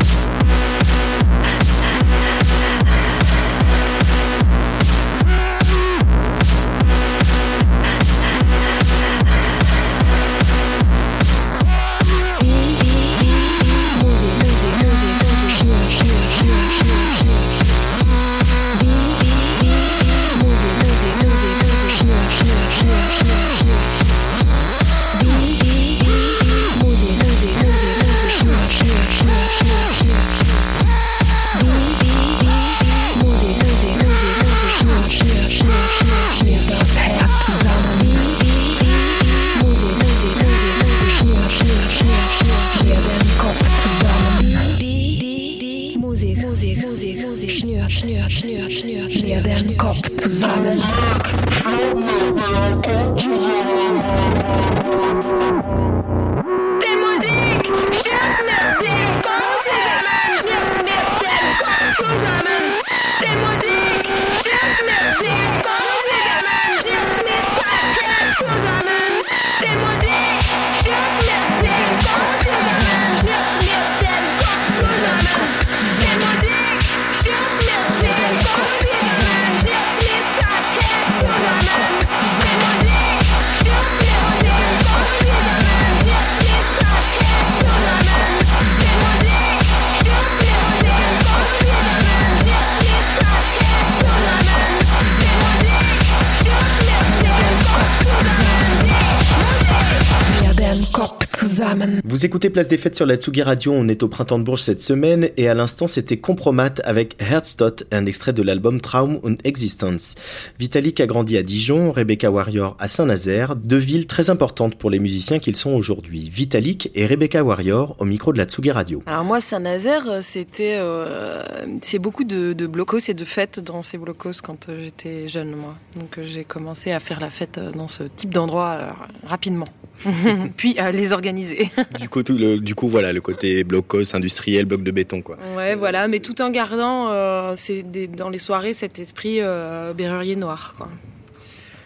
Vous 102.15 102.25
écoutez 102.25 102.49
Place 102.49 102.69
des 102.69 102.79
Fêtes 102.79 102.95
sur 102.95 103.07
la 103.07 103.17
Tsugi 103.17 103.43
Radio, 103.43 103.73
on 103.73 103.89
est 103.89 104.05
au 104.05 104.09
printemps 104.09 104.39
de 104.39 104.45
Bourges 104.45 104.61
cette 104.61 104.81
semaine 104.81 105.31
et 105.37 105.49
à 105.49 105.55
l'instant 105.55 105.89
c'était 105.89 106.17
Compromat 106.17 106.75
avec 106.85 107.21
Herzstott, 107.21 107.83
un 107.91 108.07
extrait 108.07 108.33
de 108.33 108.41
l'album 108.41 108.81
Traum 108.81 109.19
und 109.25 109.39
Existence. 109.43 110.15
Vitalik 110.61 111.01
a 111.01 111.09
grandi 111.09 111.37
à 111.37 111.43
Dijon, 111.43 111.91
Rebecca 111.91 112.31
Warrior 112.31 112.77
à 112.79 112.87
Saint-Nazaire, 112.87 113.57
deux 113.57 113.79
villes 113.79 114.07
très 114.07 114.31
importantes 114.31 114.77
pour 114.77 114.91
les 114.91 115.01
musiciens 115.01 115.41
qu'ils 115.41 115.57
sont 115.57 115.73
aujourd'hui. 115.73 116.31
Vitalik 116.33 116.93
et 116.95 117.05
Rebecca 117.05 117.43
Warrior 117.43 117.97
au 117.99 118.05
micro 118.05 118.33
de 118.33 118.39
la 118.39 118.45
Tsugi 118.45 118.71
Radio. 118.71 119.03
Alors 119.07 119.25
moi, 119.25 119.41
Saint-Nazaire, 119.41 120.09
euh, 120.09 120.21
c'était... 120.23 120.77
euh, 120.79 121.43
c'est 121.83 121.99
beaucoup 121.99 122.23
de, 122.23 122.53
blocos 122.69 123.09
et 123.09 123.15
de 123.15 123.25
fêtes 123.25 123.59
dans 123.59 123.83
ces 123.83 123.99
blocos 123.99 124.41
quand 124.41 124.69
euh, 124.69 124.85
j'étais 124.85 125.27
jeune, 125.27 125.57
moi. 125.57 125.75
Donc 125.99 126.21
j'ai 126.23 126.45
commencé 126.45 126.93
à 126.93 127.01
faire 127.01 127.19
la 127.19 127.31
fête 127.31 127.59
dans 127.59 127.89
ce 127.89 128.05
type 128.05 128.33
d'endroit 128.33 128.95
rapidement. 129.27 129.67
Puis 130.57 130.79
à 130.79 130.91
les 130.93 131.13
organiser. 131.13 131.71
Du 132.01 132.09
coup, 132.09 132.23
tout 132.23 132.37
le, 132.37 132.59
du 132.59 132.75
coup, 132.75 132.89
voilà, 132.89 133.13
le 133.13 133.21
côté 133.21 133.65
blocos 133.65 134.15
industriel, 134.15 134.65
bloc 134.67 134.83
de 134.83 134.91
béton, 134.91 135.23
quoi. 135.23 135.39
Ouais, 135.57 135.75
voilà, 135.75 136.09
mais 136.09 136.21
tout 136.21 136.41
en 136.43 136.51
gardant 136.51 137.09
euh, 137.11 137.55
des- 137.85 138.09
dans 138.09 138.29
les 138.29 138.39
soirées 138.39 138.75
cet 138.75 138.99
esprit 138.99 139.39
euh, 139.41 139.93
berrurier 139.95 140.37
noir. 140.37 140.75
Quoi. 140.77 140.89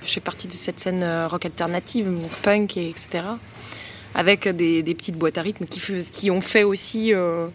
Je 0.05 0.11
fais 0.13 0.21
partie 0.21 0.49
de 0.49 0.53
cette 0.53 0.79
scène 0.81 1.03
euh, 1.03 1.29
rock 1.29 1.45
alternative, 1.45 2.09
punk, 2.43 2.77
et 2.77 2.89
etc. 2.89 3.25
Avec 4.15 4.49
des, 4.49 4.83
des 4.83 4.95
petites 4.95 5.17
boîtes 5.17 5.37
à 5.39 5.43
rythme 5.43 5.67
qui, 5.67 6.31
ont 6.31 6.41
fait 6.41 6.65
aussi 6.65 7.13
euh, 7.13 7.47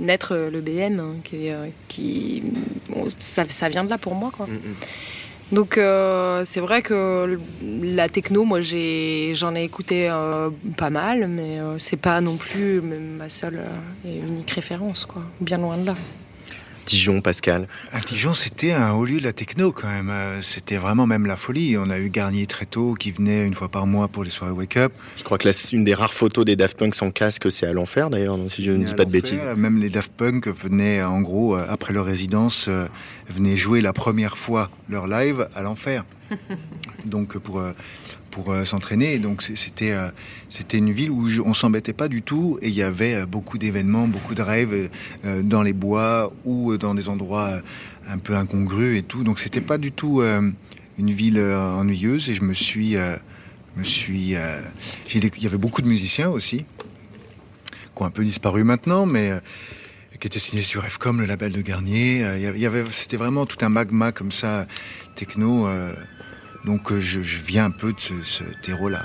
naître 0.00 0.32
euh, 0.34 0.50
le 0.50 0.60
BM, 0.62 0.98
hein, 1.00 1.16
qui, 1.22 1.50
euh, 1.50 1.66
qui- 1.86 2.42
bon, 2.88 3.06
ça, 3.18 3.44
ça 3.48 3.68
vient 3.68 3.84
de 3.84 3.90
là 3.90 3.98
pour 3.98 4.14
moi. 4.14 4.32
Quoi. 4.34 4.48
Donc 5.50 5.78
euh, 5.78 6.42
c'est 6.44 6.60
vrai 6.60 6.82
que 6.82 7.38
la 7.60 8.08
techno, 8.08 8.44
moi 8.44 8.60
j'ai, 8.60 9.32
j'en 9.34 9.54
ai 9.54 9.64
écouté 9.64 10.08
euh, 10.10 10.50
pas 10.76 10.90
mal, 10.90 11.26
mais 11.26 11.58
euh, 11.58 11.78
c'est 11.78 11.96
pas 11.96 12.20
non 12.20 12.36
plus 12.36 12.82
ma 12.82 13.28
seule 13.28 13.62
et 14.06 14.18
unique 14.18 14.50
référence, 14.50 15.06
quoi. 15.06 15.22
Bien 15.40 15.58
loin 15.58 15.78
de 15.78 15.86
là. 15.86 15.94
Dijon, 16.88 17.20
Pascal. 17.20 17.68
À 17.92 18.00
Dijon, 18.00 18.32
c'était 18.32 18.72
un 18.72 18.92
haut 18.92 19.04
lieu 19.04 19.18
de 19.18 19.24
la 19.24 19.34
techno 19.34 19.72
quand 19.72 19.88
même. 19.88 20.08
Euh, 20.08 20.40
C'était 20.40 20.78
vraiment 20.78 21.06
même 21.06 21.26
la 21.26 21.36
folie. 21.36 21.76
On 21.76 21.90
a 21.90 21.98
eu 21.98 22.08
Garnier 22.08 22.46
très 22.46 22.64
tôt 22.64 22.94
qui 22.94 23.10
venait 23.10 23.46
une 23.46 23.52
fois 23.52 23.68
par 23.68 23.86
mois 23.86 24.08
pour 24.08 24.24
les 24.24 24.30
soirées 24.30 24.52
Wake 24.52 24.78
Up. 24.78 24.92
Je 25.18 25.22
crois 25.22 25.36
que 25.36 25.46
là, 25.46 25.52
c'est 25.52 25.72
une 25.72 25.84
des 25.84 25.92
rares 25.92 26.14
photos 26.14 26.46
des 26.46 26.56
Daft 26.56 26.78
Punk 26.78 26.94
sans 26.94 27.10
casque, 27.10 27.52
c'est 27.52 27.66
à 27.66 27.74
l'enfer 27.74 28.08
d'ailleurs, 28.08 28.38
si 28.48 28.64
je 28.64 28.72
ne 28.72 28.84
dis 28.84 28.94
pas 28.94 29.04
de 29.04 29.10
bêtises. 29.10 29.44
Même 29.54 29.78
les 29.78 29.90
Daft 29.90 30.10
Punk 30.12 30.48
venaient, 30.48 31.02
en 31.02 31.20
gros, 31.20 31.56
euh, 31.56 31.66
après 31.68 31.92
leur 31.92 32.06
résidence, 32.06 32.66
euh, 32.68 32.86
venaient 33.28 33.58
jouer 33.58 33.82
la 33.82 33.92
première 33.92 34.38
fois 34.38 34.70
leur 34.88 35.06
live 35.06 35.46
à 35.54 35.60
l'enfer. 35.60 36.06
Donc 37.04 37.36
pour, 37.36 37.62
pour 38.30 38.52
euh, 38.52 38.64
s'entraîner. 38.64 39.18
Donc 39.18 39.42
c'était 39.42 39.92
euh, 39.92 40.08
c'était 40.48 40.78
une 40.78 40.92
ville 40.92 41.10
où 41.10 41.28
je- 41.28 41.40
on 41.40 41.54
s'embêtait 41.54 41.92
pas 41.92 42.08
du 42.08 42.22
tout 42.22 42.58
et 42.62 42.68
il 42.68 42.74
y 42.74 42.82
avait 42.82 43.14
euh, 43.14 43.26
beaucoup 43.26 43.58
d'événements, 43.58 44.08
beaucoup 44.08 44.34
de 44.34 44.42
rêves 44.42 44.90
dans 45.42 45.62
les 45.62 45.72
bois 45.72 46.32
ou 46.44 46.76
dans 46.76 46.94
des 46.94 47.08
endroits 47.08 47.60
un 48.08 48.18
peu 48.18 48.34
incongrus 48.34 48.98
et 48.98 49.02
tout. 49.02 49.24
Donc 49.24 49.38
c'était 49.38 49.60
pas 49.60 49.78
du 49.78 49.92
tout 49.92 50.22
une 50.22 51.12
ville 51.12 51.40
ennuyeuse 51.40 52.28
et 52.30 52.34
je 52.34 52.42
me 52.42 52.54
suis 52.54 52.96
me 53.76 53.84
suis 53.84 54.34
il 55.14 55.42
y 55.42 55.46
avait 55.46 55.58
beaucoup 55.58 55.82
de 55.82 55.88
musiciens 55.88 56.30
aussi 56.30 56.64
qui 57.94 58.02
ont 58.02 58.06
un 58.06 58.10
peu 58.10 58.24
disparu 58.24 58.64
maintenant, 58.64 59.06
mais 59.06 59.32
qui 60.20 60.26
étaient 60.26 60.38
signés 60.38 60.62
sur 60.62 60.84
FCOM, 60.84 61.20
le 61.20 61.26
label 61.26 61.52
de 61.52 61.60
Garnier. 61.60 62.24
Il 62.36 62.58
y 62.60 62.66
avait, 62.66 62.84
c'était 62.90 63.16
vraiment 63.16 63.44
tout 63.46 63.58
un 63.64 63.68
magma 63.68 64.12
comme 64.12 64.32
ça, 64.32 64.66
techno. 65.16 65.68
Donc 66.68 66.92
euh, 66.92 67.00
je, 67.00 67.22
je 67.22 67.38
viens 67.40 67.64
un 67.64 67.70
peu 67.70 67.94
de 67.94 67.98
ce, 67.98 68.12
ce 68.24 68.44
terreau-là. 68.60 69.02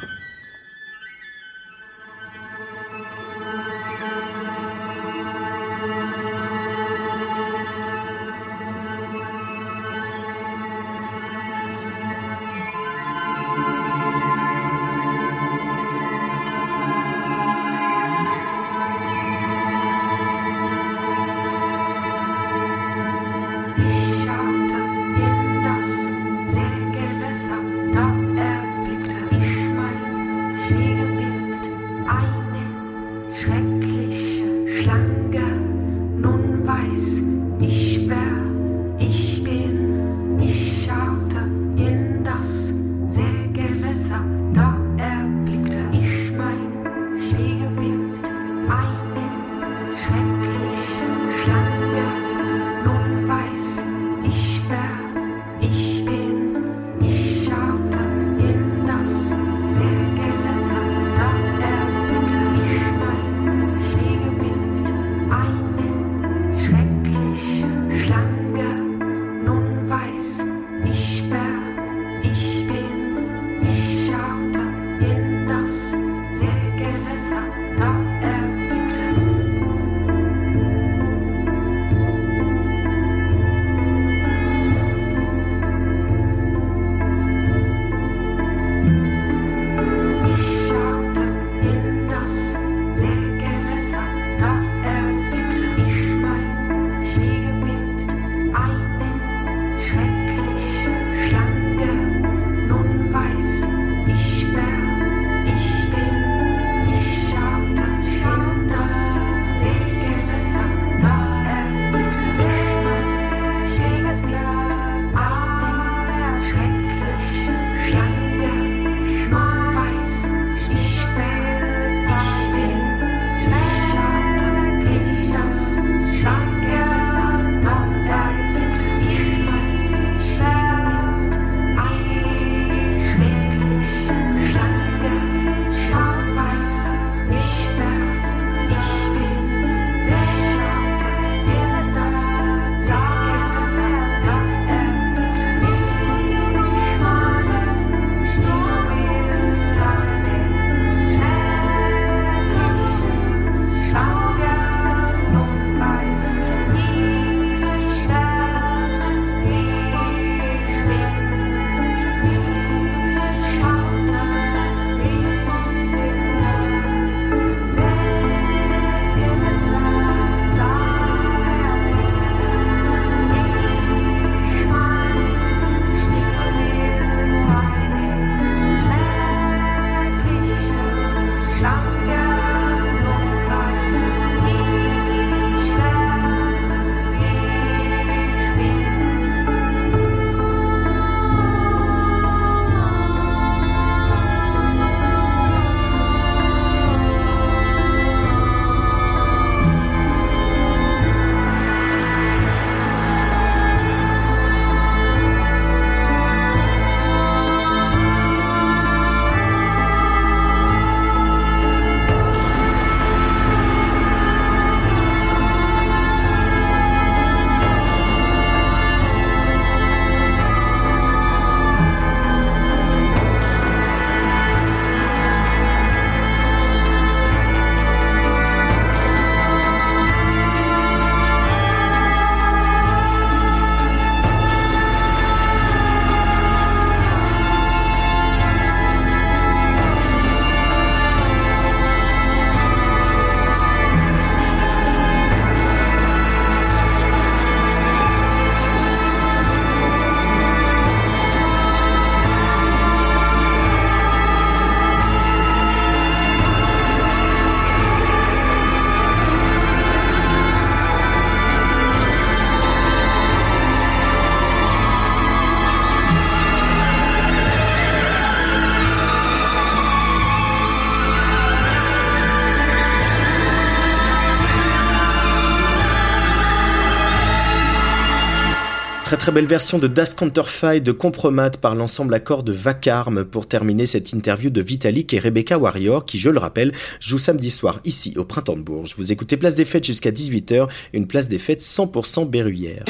Très 279.24 279.32
belle 279.32 279.48
version 279.48 279.80
de 279.80 279.88
Das 279.88 280.16
Counterfeit 280.16 280.82
de 280.82 280.92
Compromat 280.92 281.52
par 281.52 281.76
l'ensemble 281.76 282.14
accord 282.14 282.44
de 282.44 282.52
Vacarme 282.52 283.24
pour 283.24 283.48
terminer 283.48 283.88
cette 283.88 284.12
interview 284.12 284.50
de 284.50 284.62
Vitalik 284.62 285.14
et 285.14 285.20
Rebecca 285.20 285.58
Warrior 285.58 286.06
qui, 286.06 286.20
je 286.20 286.30
le 286.30 286.40
rappelle, 286.40 286.74
joue 287.00 287.18
samedi 287.18 287.50
soir 287.50 287.80
ici 287.86 288.16
au 288.18 288.26
Printemps 288.26 288.58
de 288.58 288.62
Bourges. 288.62 288.96
Vous 288.98 289.14
écoutez 289.14 289.38
Place 289.38 289.56
des 289.56 289.64
Fêtes 289.64 289.86
jusqu'à 289.86 290.12
18h, 290.12 290.68
une 290.92 291.08
place 291.08 291.30
des 291.30 291.40
Fêtes 291.40 291.62
100% 291.62 292.30
berruyère. 292.30 292.84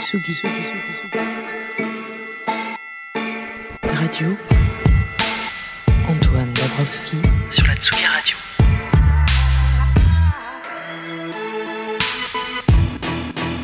Tsugi, 0.00 0.32
Tsugi, 0.32 0.62
Tsugi, 0.62 0.80
Tsugi. 1.12 1.18
Radio. 3.82 4.28
Antoine 6.08 6.54
Dabrowski 6.54 7.18
sur 7.50 7.66
la 7.66 7.76
Tsugi 7.76 8.06
Radio. 8.06 8.53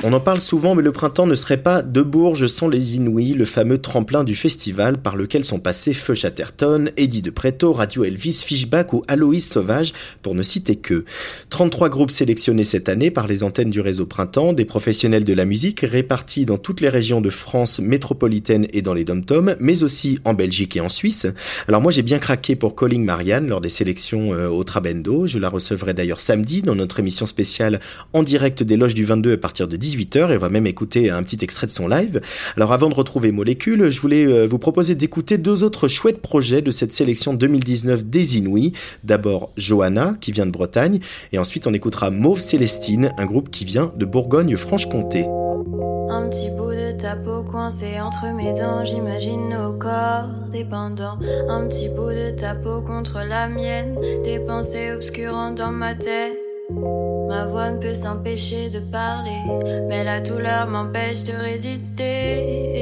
On 0.02 0.14
en 0.14 0.20
parle 0.20 0.40
souvent, 0.40 0.74
mais 0.74 0.82
le 0.82 0.92
printemps 0.92 1.26
ne 1.26 1.34
serait 1.34 1.62
pas 1.62 1.82
de 1.82 2.00
Bourges 2.00 2.46
sans 2.46 2.68
les 2.68 2.96
Inouïs, 2.96 3.34
le 3.34 3.44
fameux 3.44 3.76
tremplin 3.76 4.24
du 4.24 4.34
festival 4.34 4.96
par 4.96 5.14
lequel 5.14 5.44
sont 5.44 5.58
passés 5.58 5.92
Feu 5.92 6.14
Chatterton, 6.14 6.90
Eddie 6.96 7.20
de 7.20 7.28
Preto, 7.28 7.74
Radio 7.74 8.04
Elvis, 8.04 8.42
Fishback 8.46 8.94
ou 8.94 9.02
Aloïs 9.08 9.46
Sauvage, 9.46 9.92
pour 10.22 10.34
ne 10.34 10.42
citer 10.42 10.76
que. 10.76 11.04
33 11.50 11.90
groupes 11.90 12.10
sélectionnés 12.10 12.64
cette 12.64 12.88
année 12.88 13.10
par 13.10 13.26
les 13.26 13.42
antennes 13.42 13.68
du 13.68 13.80
réseau 13.80 14.06
Printemps, 14.06 14.54
des 14.54 14.64
professionnels 14.64 15.24
de 15.24 15.34
la 15.34 15.44
musique 15.44 15.80
répartis 15.80 16.46
dans 16.46 16.56
toutes 16.56 16.80
les 16.80 16.88
régions 16.88 17.20
de 17.20 17.28
France 17.28 17.78
métropolitaine 17.78 18.66
et 18.72 18.80
dans 18.80 18.94
les 18.94 19.04
dom-toms, 19.04 19.56
mais 19.60 19.82
aussi 19.82 20.18
en 20.24 20.32
Belgique 20.32 20.76
et 20.76 20.80
en 20.80 20.88
Suisse. 20.88 21.26
Alors 21.68 21.82
moi 21.82 21.92
j'ai 21.92 22.02
bien 22.02 22.18
craqué 22.18 22.56
pour 22.56 22.74
Calling 22.74 23.04
Marianne 23.04 23.48
lors 23.48 23.60
des 23.60 23.68
sélections 23.68 24.32
euh, 24.32 24.48
au 24.48 24.64
Trabendo. 24.64 25.26
Je 25.26 25.38
la 25.38 25.50
recevrai 25.50 25.92
d'ailleurs 25.92 26.20
samedi 26.20 26.62
dans 26.62 26.74
notre 26.74 27.00
émission 27.00 27.26
spéciale 27.26 27.80
en 28.14 28.22
direct 28.22 28.62
des 28.62 28.78
loges 28.78 28.94
du 28.94 29.04
22 29.04 29.34
à 29.34 29.36
partir 29.36 29.68
de 29.68 29.76
18h 29.96 30.32
et 30.32 30.36
on 30.36 30.40
va 30.40 30.48
même 30.48 30.66
écouter 30.66 31.10
un 31.10 31.22
petit 31.22 31.38
extrait 31.42 31.66
de 31.66 31.72
son 31.72 31.88
live. 31.88 32.20
Alors 32.56 32.72
avant 32.72 32.88
de 32.88 32.94
retrouver 32.94 33.32
Molécule, 33.32 33.90
je 33.90 34.00
voulais 34.00 34.24
euh, 34.26 34.46
vous 34.46 34.58
proposer 34.58 34.94
d'écouter 34.94 35.38
deux 35.38 35.64
autres 35.64 35.88
chouettes 35.88 36.22
projets 36.22 36.62
de 36.62 36.70
cette 36.70 36.92
sélection 36.92 37.34
2019 37.34 38.04
des 38.04 38.38
Inouïs. 38.38 38.72
D'abord 39.04 39.52
Johanna 39.56 40.14
qui 40.20 40.32
vient 40.32 40.46
de 40.46 40.50
Bretagne 40.50 41.00
et 41.32 41.38
ensuite 41.38 41.66
on 41.66 41.74
écoutera 41.74 42.10
Mauve 42.10 42.40
Célestine, 42.40 43.12
un 43.18 43.26
groupe 43.26 43.50
qui 43.50 43.64
vient 43.64 43.92
de 43.96 44.04
Bourgogne-Franche-Comté. 44.04 45.26
Un 46.10 46.28
petit 46.28 46.50
bout 46.50 46.70
de 46.70 46.90
entre 48.00 48.34
mes 48.34 48.52
dents, 48.52 48.84
j'imagine 48.84 49.48
nos 49.48 49.72
corps 49.72 50.28
dépendants. 50.50 51.18
Un 51.48 51.68
petit 51.68 51.88
bout 51.88 52.10
de 52.10 52.80
contre 52.80 53.20
la 53.26 53.48
mienne, 53.48 53.96
des 54.24 54.38
pensées 54.40 54.92
obscurantes 54.92 55.56
dans 55.56 55.72
ma 55.72 55.94
tête. 55.94 56.49
Ma 57.28 57.44
voix 57.46 57.70
ne 57.70 57.78
peut 57.78 57.94
s'empêcher 57.94 58.70
de 58.70 58.80
parler, 58.80 59.40
mais 59.88 60.04
la 60.04 60.20
douleur 60.20 60.66
m'empêche 60.68 61.24
de 61.24 61.32
résister. 61.32 62.76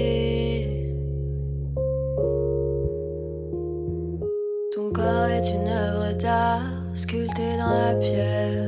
Ton 4.74 4.92
corps 4.92 5.27
est 5.27 5.48
une 5.51 5.68
œuvre 5.68 6.12
d'art 6.18 6.62
sculptée 6.94 7.57
dans 7.59 7.70
la 7.70 7.94
pierre. 7.94 8.64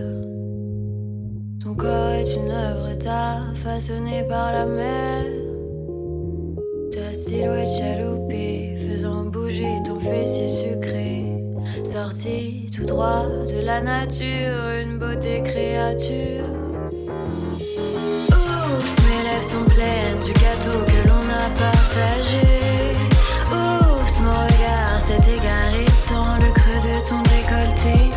Ton 1.62 1.74
corps 1.74 2.11
est 2.11 2.35
une 2.35 2.50
œuvre 2.50 2.96
d'art 2.96 3.56
façonnée 3.56 4.24
par 4.28 4.52
la 4.52 4.66
mer. 4.66 5.24
Ta 6.92 7.14
silhouette 7.14 7.68
chaloupée 7.68 8.76
faisant 8.76 9.26
bouger 9.26 9.76
ton 9.87 9.98
fessier 9.98 10.48
sucré. 10.48 11.39
Sorti 11.92 12.66
tout 12.72 12.85
droit 12.85 13.26
de 13.48 13.66
la 13.66 13.81
nature, 13.81 14.62
une 14.81 14.98
beauté 14.98 15.42
créature. 15.42 16.46
Oups, 18.31 18.94
mes 19.09 19.22
lèvres 19.26 19.50
sont 19.50 19.64
pleines 19.74 20.20
du 20.24 20.33
gâteau 20.35 20.79
que 20.87 21.09
l'on 21.09 21.26
a 21.35 21.50
partagé. 21.59 22.94
Oups, 23.50 24.20
mon 24.20 24.31
regard 24.31 25.00
s'est 25.00 25.35
égaré 25.35 25.85
dans 26.09 26.37
le 26.37 26.53
creux 26.53 26.81
de 26.81 27.09
ton 27.09 27.22
décolleté. 27.22 28.14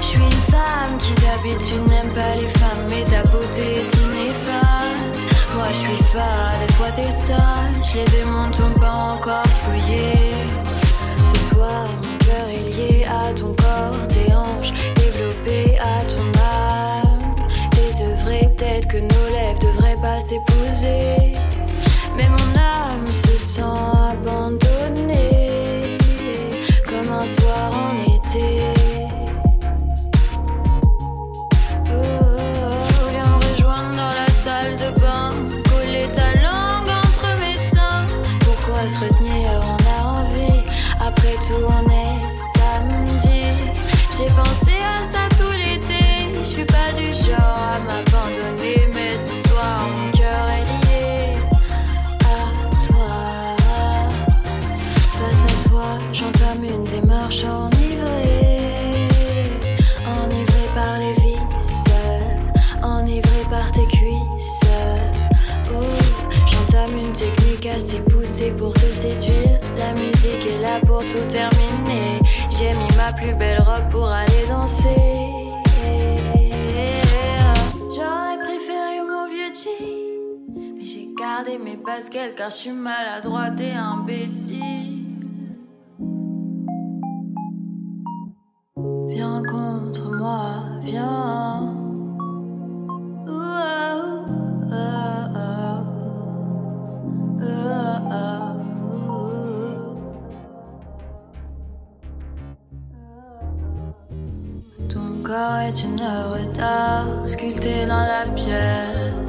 Je 0.00 0.04
suis 0.04 0.18
une 0.18 0.42
femme 0.50 0.98
qui 0.98 1.14
d'habitude 1.22 1.86
n'aime 1.88 2.12
pas 2.12 2.34
les 2.34 2.48
femmes, 2.48 2.88
mais 2.90 3.04
ta 3.04 3.22
beauté 3.28 3.82
est 3.82 3.92
ineffable. 4.02 5.14
Moi 5.54 5.68
je 5.68 5.78
suis 5.78 6.02
fade 6.12 6.60
et 6.68 6.72
toi 6.72 6.90
t'es 6.96 7.12
sage, 7.12 7.94
les 7.94 8.04
démons 8.16 8.50
t'ont 8.50 8.80
pas 8.80 9.14
encore 9.14 9.46
souillé. 9.46 10.35
Ton 13.36 13.54
corps, 13.54 14.08
tes 14.08 14.32
hanches 14.34 14.72
développées 14.96 15.78
à 15.78 16.02
ton 16.04 16.26
âme. 16.40 17.36
Désœuvré, 17.72 18.48
peut-être 18.56 18.88
que 18.88 18.98
nos 18.98 19.26
lèvres 19.32 19.60
devraient 19.60 20.00
pas 20.00 20.20
s'épouser. 20.20 21.34
Mais 22.16 22.28
mon 22.28 22.58
âme 22.58 23.06
se 23.06 23.36
sent 23.38 23.62
abandonnée, 23.62 24.65
car 82.36 82.50
je 82.50 82.56
suis 82.56 82.72
maladroite 82.72 83.58
et 83.60 83.72
imbécile. 83.72 85.06
Viens 89.08 89.42
contre 89.50 90.12
moi, 90.12 90.62
viens. 90.82 91.72
Ton 104.88 105.22
corps 105.24 105.60
est 105.60 105.82
une 105.82 106.00
œuvre 106.00 106.52
d'art 106.52 107.26
sculptée 107.26 107.86
dans 107.86 108.04
la 108.04 108.26
pierre. 108.34 109.25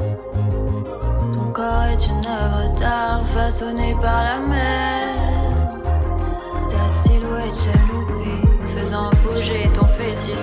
Est 1.67 2.07
une 2.07 2.25
œuvre 2.25 2.73
d'art 2.79 3.25
façonnée 3.25 3.93
par 4.01 4.23
la 4.23 4.39
mer. 4.39 5.09
Ta 6.69 6.87
silhouette 6.87 7.55
chaloupée 7.55 8.47
faisant 8.63 9.09
bouger 9.23 9.69
ton 9.73 9.85
fessier 9.85 10.33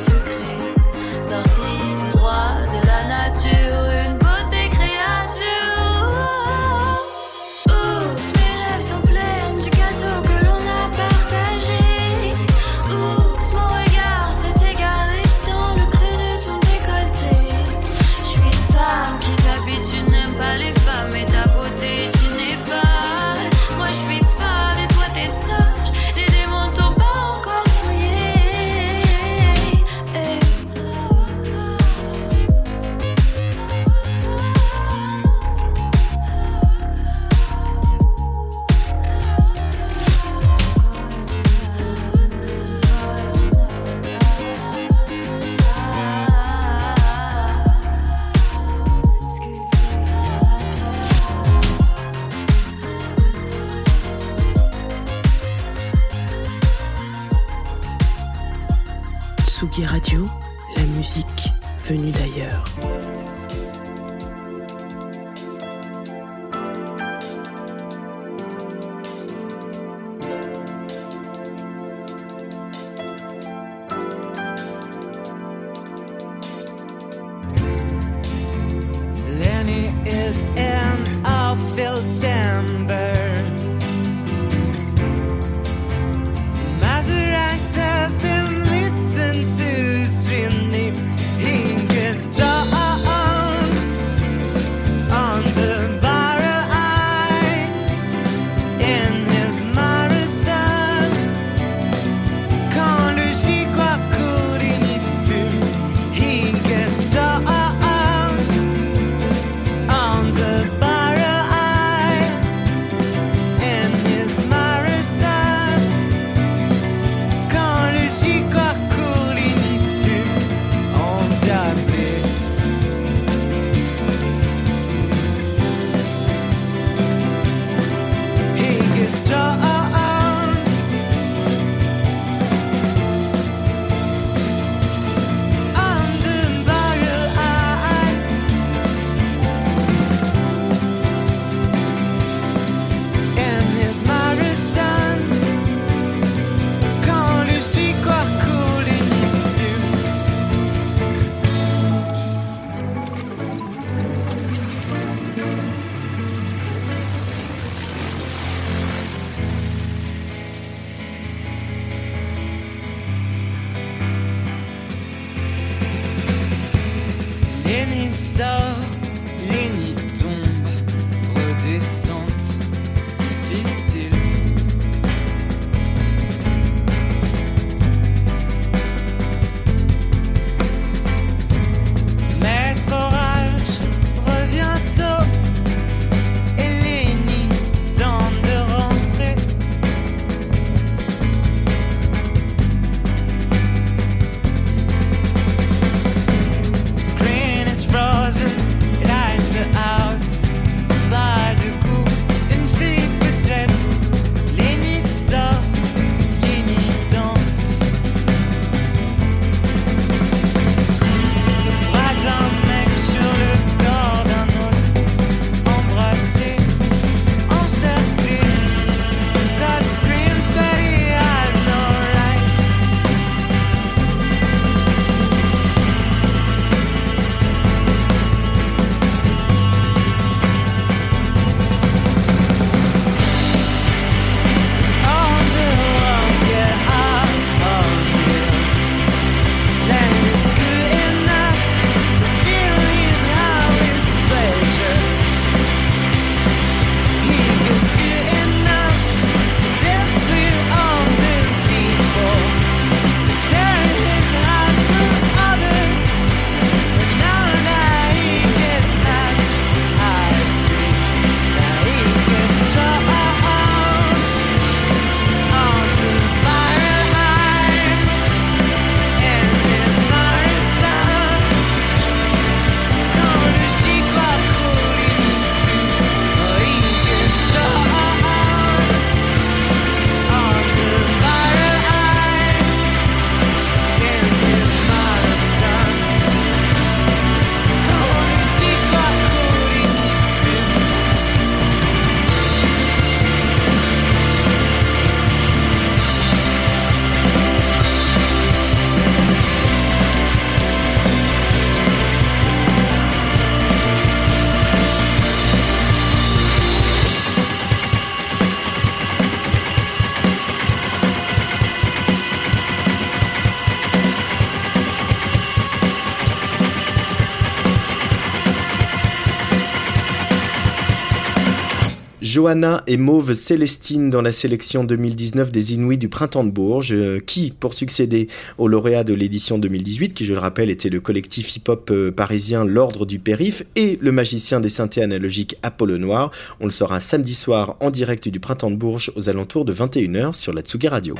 Johanna 322.45 322.83
et 322.87 322.99
Mauve 322.99 323.33
Célestine 323.33 324.11
dans 324.11 324.21
la 324.21 324.31
sélection 324.31 324.85
2019 324.85 325.51
des 325.51 325.73
Inuits 325.73 325.97
du 325.97 326.11
Printemps 326.11 326.45
de 326.45 326.51
Bourges, 326.51 326.93
euh, 326.93 327.19
qui, 327.19 327.55
pour 327.59 327.73
succéder 327.73 328.29
au 328.59 328.69
lauréat 328.69 329.03
de 329.03 329.15
l'édition 329.15 329.57
2018, 329.57 330.13
qui 330.13 330.27
je 330.27 330.35
le 330.35 330.41
rappelle 330.41 330.69
était 330.69 330.91
le 330.91 331.01
collectif 331.01 331.57
hip-hop 331.57 331.89
euh, 331.91 332.13
parisien 332.13 332.67
L'Ordre 332.67 333.07
du 333.07 333.19
Périph 333.19 333.63
et 333.77 333.99
le 334.03 334.13
magicien 334.13 334.61
des 334.61 334.69
synthés 334.69 335.03
analogiques 335.03 335.57
Apollo 335.63 335.97
Noir, 335.97 336.33
on 336.61 336.67
le 336.67 336.71
saura 336.71 337.01
samedi 337.01 337.33
soir 337.33 337.77
en 337.81 337.91
direct 337.91 338.29
du 338.29 338.41
Printemps 338.41 338.71
de 338.71 338.77
Bourges 338.77 339.11
aux 339.17 339.31
alentours 339.31 339.65
de 339.65 339.73
21h 339.73 340.35
sur 340.35 340.53
la 340.53 340.61
Tsugi 340.61 340.89
Radio. 340.89 341.15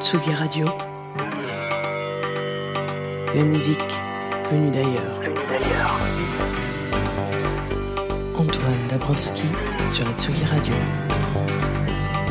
Tsugi 0.00 0.32
Radio. 0.32 0.64
La 3.34 3.44
musique. 3.44 3.76
Venue 4.50 4.70
d'ailleurs. 4.70 6.15
Antoine 8.46 8.86
Dabrowski 8.88 9.48
sur 9.92 10.04
la 10.04 10.12
Tsugi 10.12 10.44
Radio. 10.44 10.74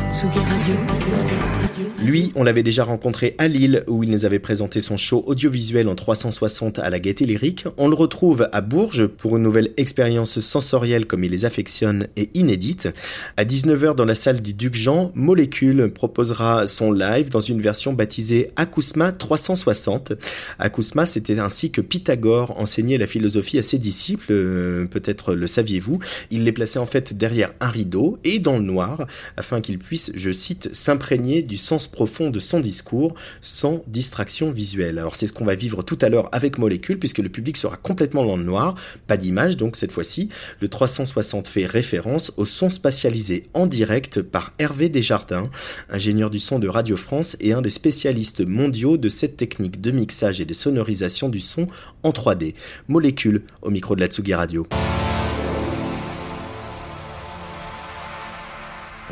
Tsugi 0.08 0.38
Radio. 0.38 1.85
Lui, 2.06 2.30
on 2.36 2.44
l'avait 2.44 2.62
déjà 2.62 2.84
rencontré 2.84 3.34
à 3.38 3.48
Lille 3.48 3.82
où 3.88 4.04
il 4.04 4.10
nous 4.12 4.24
avait 4.24 4.38
présenté 4.38 4.80
son 4.80 4.96
show 4.96 5.24
audiovisuel 5.26 5.88
en 5.88 5.96
360 5.96 6.78
à 6.78 6.88
la 6.88 7.00
Gaîté 7.00 7.26
Lyrique. 7.26 7.64
On 7.78 7.88
le 7.88 7.96
retrouve 7.96 8.48
à 8.52 8.60
Bourges 8.60 9.08
pour 9.08 9.36
une 9.36 9.42
nouvelle 9.42 9.72
expérience 9.76 10.38
sensorielle 10.38 11.06
comme 11.06 11.24
il 11.24 11.32
les 11.32 11.44
affectionne 11.44 12.06
et 12.16 12.30
inédite. 12.34 12.88
À 13.36 13.44
19h 13.44 13.96
dans 13.96 14.04
la 14.04 14.14
salle 14.14 14.40
du 14.40 14.54
Duc 14.54 14.76
Jean, 14.76 15.10
Molécule 15.16 15.90
proposera 15.92 16.68
son 16.68 16.92
live 16.92 17.28
dans 17.28 17.40
une 17.40 17.60
version 17.60 17.92
baptisée 17.92 18.52
Acousma 18.54 19.10
360. 19.10 20.12
Acousma, 20.60 21.06
c'était 21.06 21.40
ainsi 21.40 21.72
que 21.72 21.80
Pythagore 21.80 22.56
enseignait 22.56 22.98
la 22.98 23.08
philosophie 23.08 23.58
à 23.58 23.64
ses 23.64 23.78
disciples, 23.78 24.30
euh, 24.30 24.86
peut-être 24.86 25.34
le 25.34 25.48
saviez-vous. 25.48 25.98
Il 26.30 26.44
les 26.44 26.52
plaçait 26.52 26.78
en 26.78 26.86
fait 26.86 27.18
derrière 27.18 27.52
un 27.58 27.68
rideau 27.68 28.20
et 28.22 28.38
dans 28.38 28.58
le 28.58 28.64
noir 28.64 29.08
afin 29.36 29.60
qu'ils 29.60 29.80
puissent, 29.80 30.12
je 30.14 30.30
cite, 30.30 30.72
s'imprégner 30.72 31.42
du 31.42 31.56
sens 31.56 31.88
profond 31.96 32.28
de 32.28 32.40
son 32.40 32.60
discours 32.60 33.14
sans 33.40 33.82
distraction 33.86 34.52
visuelle. 34.52 34.98
Alors 34.98 35.16
c'est 35.16 35.26
ce 35.26 35.32
qu'on 35.32 35.46
va 35.46 35.54
vivre 35.54 35.82
tout 35.82 35.98
à 36.02 36.10
l'heure 36.10 36.28
avec 36.30 36.58
Molécule 36.58 36.98
puisque 36.98 37.20
le 37.20 37.30
public 37.30 37.56
sera 37.56 37.78
complètement 37.78 38.22
dans 38.22 38.36
noir, 38.36 38.74
pas 39.06 39.16
d'image 39.16 39.56
donc 39.56 39.76
cette 39.76 39.92
fois-ci. 39.92 40.28
Le 40.60 40.68
360 40.68 41.48
fait 41.48 41.64
référence 41.64 42.34
au 42.36 42.44
son 42.44 42.68
spatialisé 42.68 43.44
en 43.54 43.66
direct 43.66 44.20
par 44.20 44.52
Hervé 44.58 44.90
Desjardins, 44.90 45.50
ingénieur 45.88 46.28
du 46.28 46.38
son 46.38 46.58
de 46.58 46.68
Radio 46.68 46.98
France 46.98 47.34
et 47.40 47.54
un 47.54 47.62
des 47.62 47.70
spécialistes 47.70 48.46
mondiaux 48.46 48.98
de 48.98 49.08
cette 49.08 49.38
technique 49.38 49.80
de 49.80 49.90
mixage 49.90 50.42
et 50.42 50.44
de 50.44 50.52
sonorisation 50.52 51.30
du 51.30 51.40
son 51.40 51.66
en 52.02 52.10
3D. 52.10 52.54
Molécule 52.88 53.44
au 53.62 53.70
micro 53.70 53.96
de 53.96 54.00
la 54.00 54.08
Tsugi 54.08 54.34
Radio. 54.34 54.66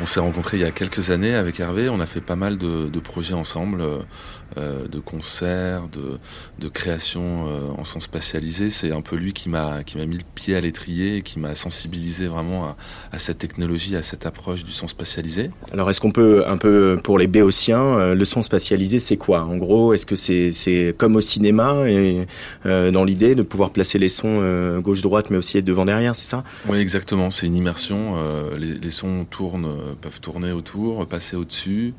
On 0.01 0.05
s'est 0.05 0.19
rencontrés 0.19 0.57
il 0.57 0.61
y 0.61 0.65
a 0.65 0.71
quelques 0.71 1.09
années 1.09 1.35
avec 1.35 1.59
Hervé, 1.59 1.87
on 1.87 2.01
a 2.01 2.05
fait 2.05 2.21
pas 2.21 2.35
mal 2.35 2.57
de, 2.57 2.87
de 2.89 2.99
projets 2.99 3.33
ensemble, 3.33 3.81
euh, 4.57 4.87
de 4.87 4.99
concerts, 4.99 5.89
de, 5.89 6.17
de 6.59 6.69
créations 6.69 7.47
euh, 7.47 7.59
en 7.77 7.83
son 7.83 7.99
spatialisé. 7.99 8.69
C'est 8.69 8.91
un 8.91 9.01
peu 9.01 9.15
lui 9.15 9.33
qui 9.33 9.49
m'a 9.49 9.83
qui 9.83 9.97
m'a 9.97 10.05
mis 10.05 10.17
le 10.17 10.23
pied 10.35 10.55
à 10.55 10.61
l'étrier 10.61 11.17
et 11.17 11.21
qui 11.23 11.39
m'a 11.39 11.55
sensibilisé 11.55 12.27
vraiment 12.27 12.65
à, 12.65 12.77
à, 13.11 13.17
cette 13.17 13.37
technologie, 13.37 13.95
à 13.95 14.03
cette 14.03 14.25
approche 14.25 14.63
du 14.63 14.71
son 14.71 14.87
spatialisé. 14.87 15.51
Alors 15.73 15.89
est-ce 15.89 15.99
qu'on 15.99 16.11
peut 16.11 16.43
un 16.47 16.57
peu 16.57 16.97
pour 17.03 17.17
les 17.17 17.27
béotiens, 17.27 17.81
euh, 17.81 18.15
le 18.15 18.23
son 18.23 18.43
spatialisé 18.43 18.99
c'est 18.99 19.17
quoi? 19.17 19.43
En 19.43 19.57
gros, 19.57 19.93
est-ce 19.93 20.05
que 20.05 20.15
c'est 20.15 20.53
c'est 20.53 20.95
comme 20.97 21.15
au 21.15 21.21
cinéma 21.21 21.89
et 21.89 22.25
euh, 22.65 22.91
dans 22.91 23.03
l'idée 23.03 23.35
de 23.35 23.41
pouvoir 23.41 23.71
placer 23.71 23.99
les 23.99 24.09
sons 24.09 24.79
gauche 24.79 25.01
droite 25.01 25.31
mais 25.31 25.37
aussi 25.37 25.61
devant 25.63 25.85
derrière, 25.85 26.15
c'est 26.15 26.23
ça? 26.23 26.43
Oui, 26.69 26.77
exactement. 26.77 27.29
C'est 27.29 27.47
une 27.47 27.55
immersion. 27.55 28.15
Les, 28.57 28.75
les, 28.75 28.91
sons 28.91 29.25
tournent, 29.29 29.95
peuvent 30.01 30.19
tourner 30.21 30.51
autour, 30.51 31.05
passer 31.07 31.35
au-dessus, 31.35 31.93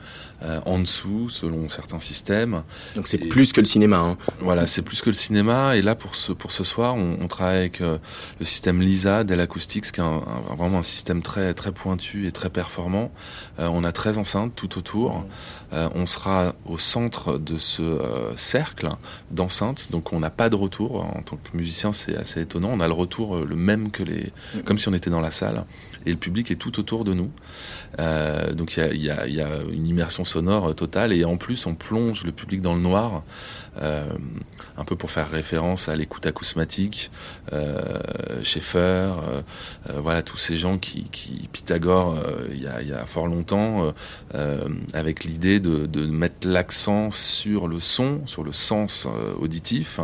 en 0.64 0.78
dessous, 0.78 1.28
selon 1.28 1.68
certains 1.68 2.01
systèmes. 2.01 2.62
Donc 2.95 3.09
c'est 3.09 3.18
plus 3.18 3.53
que 3.53 3.61
le 3.61 3.66
cinéma. 3.66 3.99
Hein. 3.99 4.16
Voilà, 4.41 4.66
c'est 4.66 4.82
plus 4.82 5.01
que 5.01 5.11
le 5.11 5.14
cinéma. 5.14 5.76
Et 5.76 5.82
là, 5.82 5.95
pour 5.95 6.14
ce, 6.14 6.32
pour 6.32 6.53
ce 6.53 6.64
soir, 6.64 6.95
on, 6.95 7.18
on 7.20 7.28
travaille 7.28 7.59
avec 7.59 7.80
euh, 7.80 7.99
le 8.39 8.45
système 8.45 8.80
LISA 8.80 9.24
Dell 9.24 9.41
Acoustics, 9.41 9.91
qui 9.93 10.01
est 10.01 10.05
un, 10.05 10.22
un, 10.51 10.55
vraiment 10.57 10.78
un 10.78 10.82
système 10.82 11.22
très, 11.22 11.55
très 11.55 11.72
pointu 11.72 12.26
et 12.26 12.32
très 12.32 12.51
performant. 12.51 13.11
Euh, 13.59 13.68
on 13.72 13.84
a 13.84 13.93
13 13.93 14.18
enceintes 14.18 14.55
tout 14.55 14.78
autour. 14.78 15.24
Euh, 15.72 15.89
on 15.95 16.07
sera 16.07 16.55
au 16.64 16.78
centre 16.78 17.39
de 17.39 17.59
ce 17.59 17.82
euh, 17.82 18.37
cercle 18.37 18.89
d'enceintes, 19.30 19.91
donc 19.91 20.12
on 20.12 20.20
n'a 20.20 20.30
pas 20.30 20.49
de 20.49 20.57
retour. 20.57 21.05
En 21.05 21.22
tant 21.22 21.37
que 21.37 21.57
musicien, 21.57 21.93
c'est 21.93 22.16
assez 22.16 22.43
étonnant. 22.43 22.70
On 22.72 22.80
a 22.80 22.87
le 22.87 22.95
retour 22.95 23.45
le 23.45 23.57
même 23.57 23.91
que 23.91 24.03
les, 24.03 24.32
comme 24.64 24.78
si 24.78 24.89
on 24.89 24.95
était 24.95 25.11
dans 25.11 25.20
la 25.20 25.30
salle. 25.30 25.64
Et 26.07 26.11
le 26.11 26.16
public 26.16 26.51
est 26.53 26.57
tout 26.57 26.78
autour 26.78 27.05
de 27.05 27.14
nous. 27.14 27.30
Euh, 27.99 28.53
donc 28.53 28.76
il 28.76 29.03
y 29.03 29.11
a, 29.11 29.26
y, 29.26 29.40
a, 29.40 29.62
une 29.72 29.86
immersion 29.86 30.24
sonore 30.24 30.74
totale. 30.74 31.12
Et 31.12 31.24
en 31.24 31.36
plus 31.36 31.66
on 31.66 31.74
plonge 31.74 32.24
le 32.24 32.32
public 32.32 32.61
dans 32.61 32.74
le 32.74 32.80
noir, 32.80 33.22
un 33.81 34.85
peu 34.85 34.97
pour 34.97 35.11
faire 35.11 35.31
référence 35.31 35.89
à 35.89 35.97
l'écoute 35.97 36.27
acousmatique, 36.27 37.11
euh, 37.53 37.99
Schaeffer, 38.43 38.79
euh, 38.79 39.43
voilà 39.97 40.22
tous 40.22 40.37
ces 40.37 40.57
gens 40.57 40.79
qui, 40.79 41.09
Pythagore 41.53 42.18
il 42.51 42.62
y, 42.62 42.66
a, 42.66 43.07
fort 43.07 43.27
longtemps, 43.27 43.93
avec 44.93 45.24
l'idée 45.24 45.61
de, 45.61 46.07
mettre 46.07 46.49
l'accent 46.49 47.11
sur 47.11 47.68
le 47.68 47.81
son, 47.81 48.27
sur 48.27 48.45
le 48.45 48.53
sens 48.53 49.07
auditif 49.39 50.01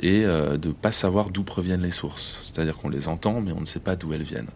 et 0.00 0.22
de 0.24 0.72
pas 0.72 0.92
savoir 0.92 1.30
d'où 1.30 1.44
proviennent 1.44 1.82
les 1.82 1.90
sources. 1.90 2.42
C'est-à-dire 2.52 2.76
qu'on 2.76 2.88
les 2.88 3.08
entend 3.08 3.40
mais 3.40 3.52
on 3.52 3.60
ne 3.60 3.66
sait 3.66 3.80
pas 3.80 3.96
d'où 3.96 4.12
elles 4.12 4.22
viennent. 4.22 4.50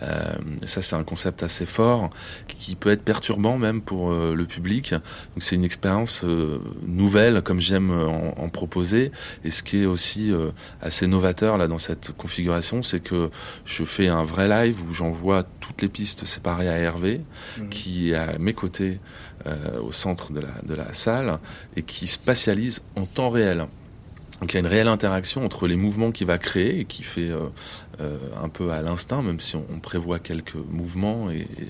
Euh, 0.00 0.34
ça, 0.64 0.80
c'est 0.80 0.96
un 0.96 1.04
concept 1.04 1.42
assez 1.42 1.66
fort 1.66 2.10
qui 2.48 2.74
peut 2.74 2.90
être 2.90 3.02
perturbant 3.02 3.58
même 3.58 3.82
pour 3.82 4.10
euh, 4.10 4.34
le 4.34 4.46
public. 4.46 4.92
Donc, 4.92 5.02
c'est 5.38 5.56
une 5.56 5.64
expérience 5.64 6.24
euh, 6.24 6.58
nouvelle, 6.86 7.42
comme 7.42 7.60
j'aime 7.60 7.91
en, 7.92 8.34
en, 8.36 8.48
proposer. 8.48 9.12
Et 9.44 9.50
ce 9.50 9.62
qui 9.62 9.82
est 9.82 9.86
aussi 9.86 10.32
euh, 10.32 10.50
assez 10.80 11.06
novateur 11.06 11.58
là 11.58 11.68
dans 11.68 11.78
cette 11.78 12.12
configuration, 12.12 12.82
c'est 12.82 13.00
que 13.00 13.30
je 13.64 13.84
fais 13.84 14.08
un 14.08 14.22
vrai 14.22 14.48
live 14.48 14.78
où 14.88 14.92
j'envoie 14.92 15.44
toutes 15.60 15.82
les 15.82 15.88
pistes 15.88 16.24
séparées 16.24 16.68
à 16.68 16.78
Hervé, 16.78 17.20
mmh. 17.58 17.68
qui 17.68 18.10
est 18.10 18.14
à 18.14 18.38
mes 18.38 18.54
côtés 18.54 19.00
au 19.82 19.90
centre 19.90 20.32
de 20.32 20.38
la, 20.38 20.52
de 20.62 20.74
la 20.74 20.92
salle 20.92 21.40
et 21.74 21.82
qui 21.82 22.06
spatialise 22.06 22.82
en 22.94 23.06
temps 23.06 23.28
réel. 23.28 23.66
Donc 24.42 24.52
il 24.52 24.54
y 24.54 24.56
a 24.56 24.60
une 24.60 24.66
réelle 24.66 24.88
interaction 24.88 25.44
entre 25.44 25.68
les 25.68 25.76
mouvements 25.76 26.10
qu'il 26.10 26.26
va 26.26 26.36
créer 26.36 26.80
et 26.80 26.84
qui 26.84 27.04
fait 27.04 27.30
euh, 27.30 27.46
euh, 28.00 28.18
un 28.42 28.48
peu 28.48 28.72
à 28.72 28.82
l'instinct, 28.82 29.22
même 29.22 29.38
si 29.38 29.54
on, 29.54 29.64
on, 29.72 29.78
prévoit 29.78 30.18
quelques 30.18 30.56
mouvements 30.56 31.30
et, 31.30 31.42
et, 31.42 31.68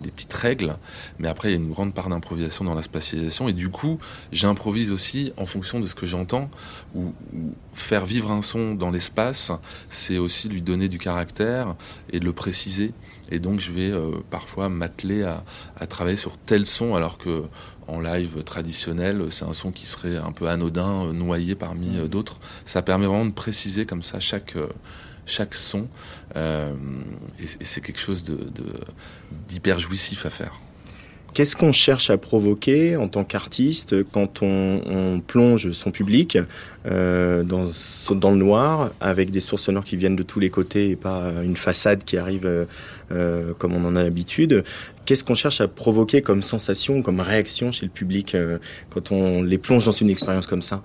des 0.00 0.10
petites 0.10 0.32
règles. 0.32 0.76
Mais 1.18 1.28
après, 1.28 1.48
il 1.48 1.52
y 1.52 1.54
a 1.54 1.58
une 1.58 1.70
grande 1.70 1.94
part 1.94 2.08
d'improvisation 2.08 2.64
dans 2.64 2.74
la 2.74 2.82
spatialisation. 2.82 3.48
Et 3.48 3.52
du 3.52 3.68
coup, 3.68 3.98
j'improvise 4.32 4.92
aussi 4.92 5.32
en 5.36 5.46
fonction 5.46 5.80
de 5.80 5.86
ce 5.86 5.94
que 5.94 6.06
j'entends. 6.06 6.50
Ou, 6.94 7.12
faire 7.72 8.04
vivre 8.04 8.30
un 8.30 8.42
son 8.42 8.74
dans 8.74 8.90
l'espace, 8.90 9.52
c'est 9.88 10.18
aussi 10.18 10.48
lui 10.48 10.62
donner 10.62 10.88
du 10.88 10.98
caractère 10.98 11.76
et 12.10 12.20
de 12.20 12.24
le 12.24 12.32
préciser. 12.32 12.92
Et 13.30 13.38
donc, 13.38 13.60
je 13.60 13.72
vais 13.72 13.90
euh, 13.90 14.10
parfois 14.30 14.68
m'atteler 14.68 15.22
à, 15.22 15.44
à 15.76 15.86
travailler 15.86 16.16
sur 16.16 16.36
tel 16.36 16.66
son, 16.66 16.94
alors 16.94 17.16
que 17.16 17.44
en 17.90 18.00
live 18.00 18.42
traditionnel, 18.44 19.26
c'est 19.30 19.44
un 19.44 19.52
son 19.52 19.72
qui 19.72 19.86
serait 19.86 20.16
un 20.16 20.32
peu 20.32 20.48
anodin, 20.48 21.06
euh, 21.06 21.12
noyé 21.12 21.54
parmi 21.54 21.98
euh, 21.98 22.06
d'autres. 22.06 22.38
Ça 22.64 22.82
permet 22.82 23.06
vraiment 23.06 23.26
de 23.26 23.32
préciser 23.32 23.84
comme 23.84 24.02
ça 24.02 24.20
chaque, 24.20 24.56
euh, 24.56 24.68
chaque 25.30 25.54
son. 25.54 25.88
Euh, 26.36 26.72
et, 27.38 27.44
et 27.44 27.64
c'est 27.64 27.80
quelque 27.80 28.00
chose 28.00 28.24
d'hyper 29.48 29.76
de, 29.76 29.80
de, 29.80 29.84
jouissif 29.84 30.26
à 30.26 30.30
faire. 30.30 30.60
Qu'est-ce 31.32 31.54
qu'on 31.54 31.70
cherche 31.70 32.10
à 32.10 32.18
provoquer 32.18 32.96
en 32.96 33.06
tant 33.06 33.22
qu'artiste 33.22 34.02
quand 34.10 34.42
on, 34.42 34.82
on, 34.84 35.20
plonge 35.20 35.70
son 35.70 35.92
public 35.92 36.38
euh, 36.86 37.44
dans, 37.44 37.64
dans, 38.16 38.30
le 38.32 38.36
noir 38.36 38.90
avec 39.00 39.30
des 39.30 39.38
sources 39.38 39.62
sonores 39.62 39.84
qui 39.84 39.96
viennent 39.96 40.16
de 40.16 40.24
tous 40.24 40.40
les 40.40 40.50
côtés 40.50 40.90
et 40.90 40.96
pas 40.96 41.32
une 41.44 41.56
façade 41.56 42.02
qui 42.02 42.16
arrive 42.16 42.66
euh, 43.12 43.54
comme 43.58 43.74
on 43.74 43.84
en 43.86 43.94
a 43.94 44.02
l'habitude? 44.02 44.64
Qu'est-ce 45.04 45.22
qu'on 45.22 45.36
cherche 45.36 45.60
à 45.60 45.68
provoquer 45.68 46.20
comme 46.20 46.42
sensation, 46.42 47.00
comme 47.00 47.20
réaction 47.20 47.70
chez 47.70 47.86
le 47.86 47.92
public 47.92 48.34
euh, 48.34 48.58
quand 48.90 49.12
on 49.12 49.42
les 49.42 49.58
plonge 49.58 49.84
dans 49.84 49.92
une 49.92 50.10
expérience 50.10 50.48
comme 50.48 50.62
ça? 50.62 50.82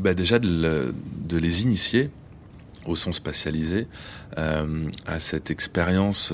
Bah 0.00 0.14
Déjà 0.14 0.40
de, 0.40 0.48
le, 0.48 0.94
de 1.28 1.36
les 1.36 1.62
initier 1.62 2.10
au 2.88 2.96
son 2.96 3.12
spatialisé, 3.12 3.86
euh, 4.38 4.88
à 5.06 5.20
cette 5.20 5.50
expérience 5.50 6.32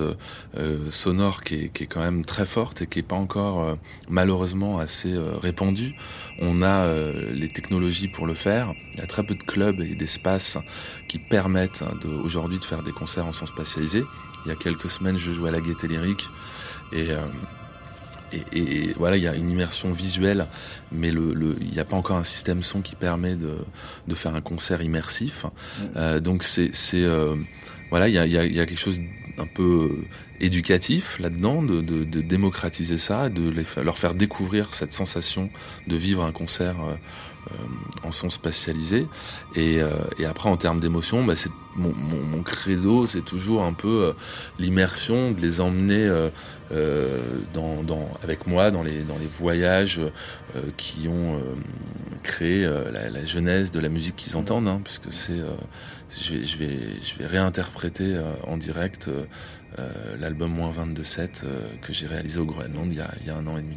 euh, 0.57 0.91
sonore 0.91 1.43
qui 1.43 1.71
est, 1.75 1.87
quand 1.87 2.01
même 2.01 2.25
très 2.25 2.47
forte 2.47 2.83
et 2.83 2.87
qui 2.87 2.99
n'est 2.99 3.05
pas 3.05 3.17
encore 3.17 3.63
euh, 3.63 3.75
malheureusement 4.09 4.79
assez 4.79 5.13
euh, 5.13 5.37
répandue. 5.37 5.95
On 6.41 6.63
a 6.63 6.87
euh, 6.87 7.33
les 7.33 7.49
technologies 7.49 8.09
pour 8.09 8.27
le 8.27 8.35
faire. 8.35 8.73
Il 8.95 9.01
y 9.01 9.03
a 9.03 9.07
très 9.07 9.25
peu 9.25 9.35
de 9.35 9.43
clubs 9.43 9.81
et 9.81 9.95
d'espaces 9.95 10.59
qui 11.09 11.19
permettent 11.19 11.85
de, 12.03 12.09
aujourd'hui 12.09 12.59
de 12.59 12.65
faire 12.65 12.83
des 12.83 12.93
concerts 12.93 13.27
en 13.27 13.33
son 13.33 13.47
spatialisé. 13.47 14.03
Il 14.45 14.49
y 14.49 14.53
a 14.53 14.57
quelques 14.57 14.91
semaines, 14.91 15.17
je 15.17 15.33
jouais 15.33 15.49
à 15.49 15.53
la 15.53 15.61
Gaieté 15.61 15.89
Lyrique 15.89 16.29
et 16.93 17.09
euh, 18.35 18.39
et, 18.53 18.89
et, 18.89 18.93
voilà, 18.95 19.17
il 19.17 19.23
y 19.23 19.29
a 19.29 19.35
une 19.35 19.51
immersion 19.51 19.93
visuelle, 19.93 20.47
mais 20.93 21.11
le, 21.11 21.35
le, 21.35 21.57
il 21.61 21.71
n'y 21.71 21.79
a 21.79 21.85
pas 21.85 21.97
encore 21.97 22.17
un 22.17 22.25
système 22.25 22.63
son 22.63 22.81
qui 22.81 22.95
permet 22.95 23.37
de, 23.37 23.59
de 24.09 24.15
faire 24.15 24.35
un 24.35 24.41
concert 24.41 24.83
immersif. 24.83 25.45
Mmh. 25.45 25.83
Euh, 25.97 26.21
donc 26.21 26.43
c'est, 26.43 26.71
euh, 26.95 27.37
voilà, 27.91 28.09
il 28.09 28.15
y 28.15 28.19
a, 28.19 28.27
y, 28.27 28.39
a, 28.39 28.45
y 28.45 28.61
a, 28.61 28.67
quelque 28.67 28.79
chose 28.79 29.01
un 29.39 29.47
peu 29.47 30.05
éducatif 30.41 31.19
là-dedans, 31.19 31.63
de, 31.63 31.81
de, 31.81 32.05
de, 32.05 32.21
démocratiser 32.21 32.99
ça, 32.99 33.29
de 33.29 33.49
les, 33.49 33.65
leur 33.83 33.99
faire 33.99 34.15
découvrir 34.15 34.75
cette 34.75 34.93
sensation 34.93 35.51
de 35.87 35.97
vivre 35.97 36.25
un 36.25 36.33
concert. 36.33 36.77
Euh, 37.51 37.57
en 38.05 38.13
son 38.13 38.31
spatialisé 38.31 39.07
et, 39.55 39.81
euh, 39.81 39.91
et 40.19 40.25
après 40.27 40.49
en 40.49 40.57
termes 40.57 40.79
d'émotion 40.79 41.25
bah, 41.25 41.35
mon, 41.75 42.43
credo 42.43 43.07
c'est 43.07 43.25
toujours 43.25 43.65
un 43.65 43.73
peu 43.73 44.05
euh, 44.05 44.13
l'immersion 44.59 45.31
de 45.33 45.41
les 45.41 45.61
emmener 45.61 46.11
avec 48.23 48.47
moi 48.47 48.71
dans 48.71 48.83
les, 48.83 49.03
voyages 49.39 50.01
qui 50.77 51.09
ont 51.09 51.41
créé 52.23 52.67
la, 52.67 53.25
genèse 53.25 53.71
de 53.71 53.81
la 53.81 53.89
musique 53.89 54.17
qu'ils 54.17 54.37
entendent, 54.37 54.69
hein, 54.69 54.81
puisque 54.83 55.11
je, 56.11 56.57
vais, 56.57 57.01
je, 57.03 57.19
vais, 57.19 57.27
réinterpréter 57.27 58.21
en 58.47 58.57
direct 58.57 59.09
l'album 60.19 60.53
moins 60.53 60.73
22.7 60.73 61.45
que 61.83 61.93
j'ai 61.93 62.07
réalisé 62.07 62.39
au 62.39 62.45
Groenland 62.45 62.91
il 62.91 63.27
y 63.27 63.31
a 63.31 63.37
un 63.37 63.47
an 63.47 63.57
et 63.57 63.63
demi. 63.63 63.77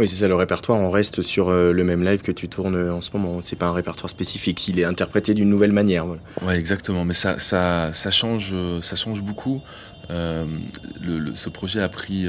Oui, 0.00 0.08
c'est 0.08 0.16
ça, 0.16 0.28
le 0.28 0.34
répertoire, 0.34 0.78
on 0.78 0.88
reste 0.88 1.20
sur 1.20 1.50
euh, 1.50 1.72
le 1.72 1.84
même 1.84 2.02
live 2.02 2.22
que 2.22 2.32
tu 2.32 2.48
tournes 2.48 2.74
euh, 2.74 2.94
en 2.94 3.02
ce 3.02 3.10
moment. 3.12 3.40
C'est 3.42 3.54
pas 3.54 3.66
un 3.66 3.74
répertoire 3.74 4.08
spécifique, 4.08 4.66
il 4.66 4.80
est 4.80 4.84
interprété 4.84 5.34
d'une 5.34 5.50
nouvelle 5.50 5.72
manière. 5.72 6.06
voilà. 6.06 6.22
Ouais, 6.40 6.58
exactement. 6.58 7.04
Mais 7.04 7.12
ça, 7.12 7.38
ça, 7.38 7.92
ça 7.92 8.10
change, 8.10 8.48
euh, 8.54 8.80
ça 8.80 8.96
change 8.96 9.20
beaucoup. 9.20 9.60
Le, 10.08 11.34
ce 11.34 11.50
projet 11.50 11.82
a 11.82 11.90
pris, 11.90 12.26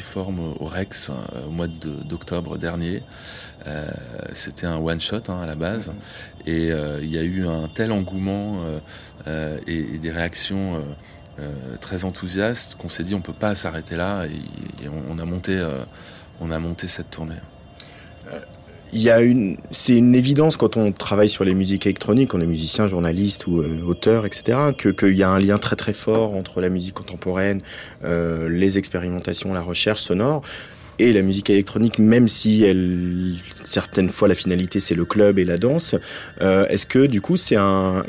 forme 0.00 0.40
au 0.58 0.66
Rex 0.66 1.12
au 1.46 1.50
mois 1.50 1.68
d'octobre 1.68 2.58
dernier. 2.58 3.02
C'était 4.32 4.66
un 4.66 4.76
one 4.76 5.00
shot 5.00 5.22
hein, 5.28 5.40
à 5.40 5.46
la 5.46 5.54
base, 5.54 5.94
et 6.46 6.68
il 6.68 7.08
y 7.08 7.16
a 7.16 7.22
eu 7.22 7.46
un 7.46 7.68
tel 7.68 7.92
engouement 7.92 8.58
et, 9.26 9.98
des 9.98 10.10
réactions. 10.10 10.84
très 11.80 12.04
enthousiastes 12.04 12.74
qu'on 12.74 12.90
s'est 12.90 13.04
dit 13.04 13.14
on 13.14 13.22
peut 13.22 13.32
pas 13.32 13.54
s'arrêter 13.54 13.96
là 13.96 14.26
et, 14.26 14.88
on, 15.08 15.18
a 15.18 15.24
monté 15.24 15.58
on 16.44 16.50
a 16.50 16.58
monté 16.58 16.88
cette 16.88 17.10
tournée. 17.10 17.40
Il 18.92 19.02
y 19.02 19.10
a 19.10 19.20
une, 19.22 19.56
c'est 19.72 19.96
une 19.96 20.14
évidence 20.14 20.56
quand 20.56 20.76
on 20.76 20.92
travaille 20.92 21.28
sur 21.28 21.42
les 21.42 21.54
musiques 21.54 21.86
électroniques, 21.86 22.32
on 22.32 22.40
est 22.40 22.46
musicien, 22.46 22.86
journaliste 22.86 23.48
ou 23.48 23.60
euh, 23.60 23.82
auteur, 23.84 24.24
etc., 24.24 24.58
que 24.78 24.90
qu'il 24.90 25.16
y 25.16 25.24
a 25.24 25.30
un 25.30 25.40
lien 25.40 25.58
très 25.58 25.74
très 25.74 25.92
fort 25.94 26.34
entre 26.34 26.60
la 26.60 26.68
musique 26.68 26.94
contemporaine, 26.94 27.60
euh, 28.04 28.48
les 28.48 28.78
expérimentations, 28.78 29.52
la 29.52 29.62
recherche 29.62 30.02
sonore 30.02 30.42
et 30.98 31.12
la 31.12 31.22
musique 31.22 31.50
électronique, 31.50 31.98
même 31.98 32.28
si 32.28 32.64
elle, 32.64 33.34
certaines 33.52 34.10
fois 34.10 34.28
la 34.28 34.34
finalité 34.34 34.80
c'est 34.80 34.94
le 34.94 35.04
club 35.04 35.38
et 35.38 35.44
la 35.44 35.56
danse. 35.56 35.94
Euh, 36.40 36.66
Est-ce 36.68 36.86
que 36.86 37.06
du 37.06 37.20
coup 37.20 37.36
c'est 37.36 37.56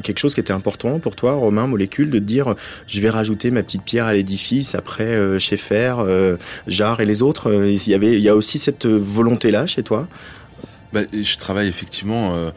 quelque 0.03 0.19
chose 0.19 0.33
qui 0.33 0.39
était 0.39 0.53
important 0.53 0.99
pour 0.99 1.15
toi, 1.15 1.33
Romain 1.33 1.67
Molécule, 1.67 2.09
de 2.09 2.19
dire 2.19 2.55
je 2.87 3.01
vais 3.01 3.09
rajouter 3.09 3.51
ma 3.51 3.63
petite 3.63 3.83
pierre 3.83 4.05
à 4.05 4.13
l'édifice 4.13 4.75
après 4.75 5.03
euh, 5.03 5.39
Schaeffer, 5.39 5.95
euh, 5.99 6.37
Jarre 6.67 7.01
et 7.01 7.05
les 7.05 7.21
autres. 7.21 7.49
euh, 7.51 7.69
Il 7.69 7.89
y 7.89 7.93
avait, 7.93 8.13
il 8.13 8.21
y 8.21 8.29
a 8.29 8.35
aussi 8.35 8.57
cette 8.57 8.85
volonté 8.85 9.51
là 9.51 9.65
chez 9.65 9.83
toi? 9.83 10.07
Bah, 10.93 11.01
je 11.11 11.37
travaille 11.37 11.67
effectivement 11.67 12.51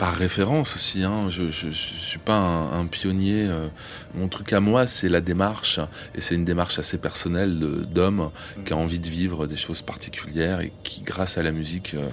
par 0.00 0.14
référence 0.14 0.76
aussi. 0.76 1.04
Hein. 1.04 1.28
Je, 1.28 1.50
je 1.50 1.68
suis 1.68 2.18
pas 2.18 2.38
un, 2.38 2.86
pionnier. 2.86 3.46
euh. 3.46 3.68
Mon 4.14 4.28
truc 4.28 4.52
à 4.54 4.58
moi, 4.60 4.86
c'est 4.86 5.10
la 5.10 5.20
démarche, 5.20 5.78
et 6.14 6.22
c'est 6.22 6.34
une 6.34 6.46
démarche 6.46 6.78
assez 6.78 6.96
personnelle 6.96 7.58
d'homme 7.58 8.30
qui 8.64 8.72
a 8.72 8.76
envie 8.76 8.98
de 8.98 9.08
vivre 9.08 9.46
des 9.46 9.56
choses 9.56 9.82
particulières 9.82 10.62
et 10.62 10.72
qui, 10.82 11.02
grâce 11.02 11.36
à 11.36 11.42
la 11.42 11.52
musique, 11.52 11.92
euh, 11.94 12.08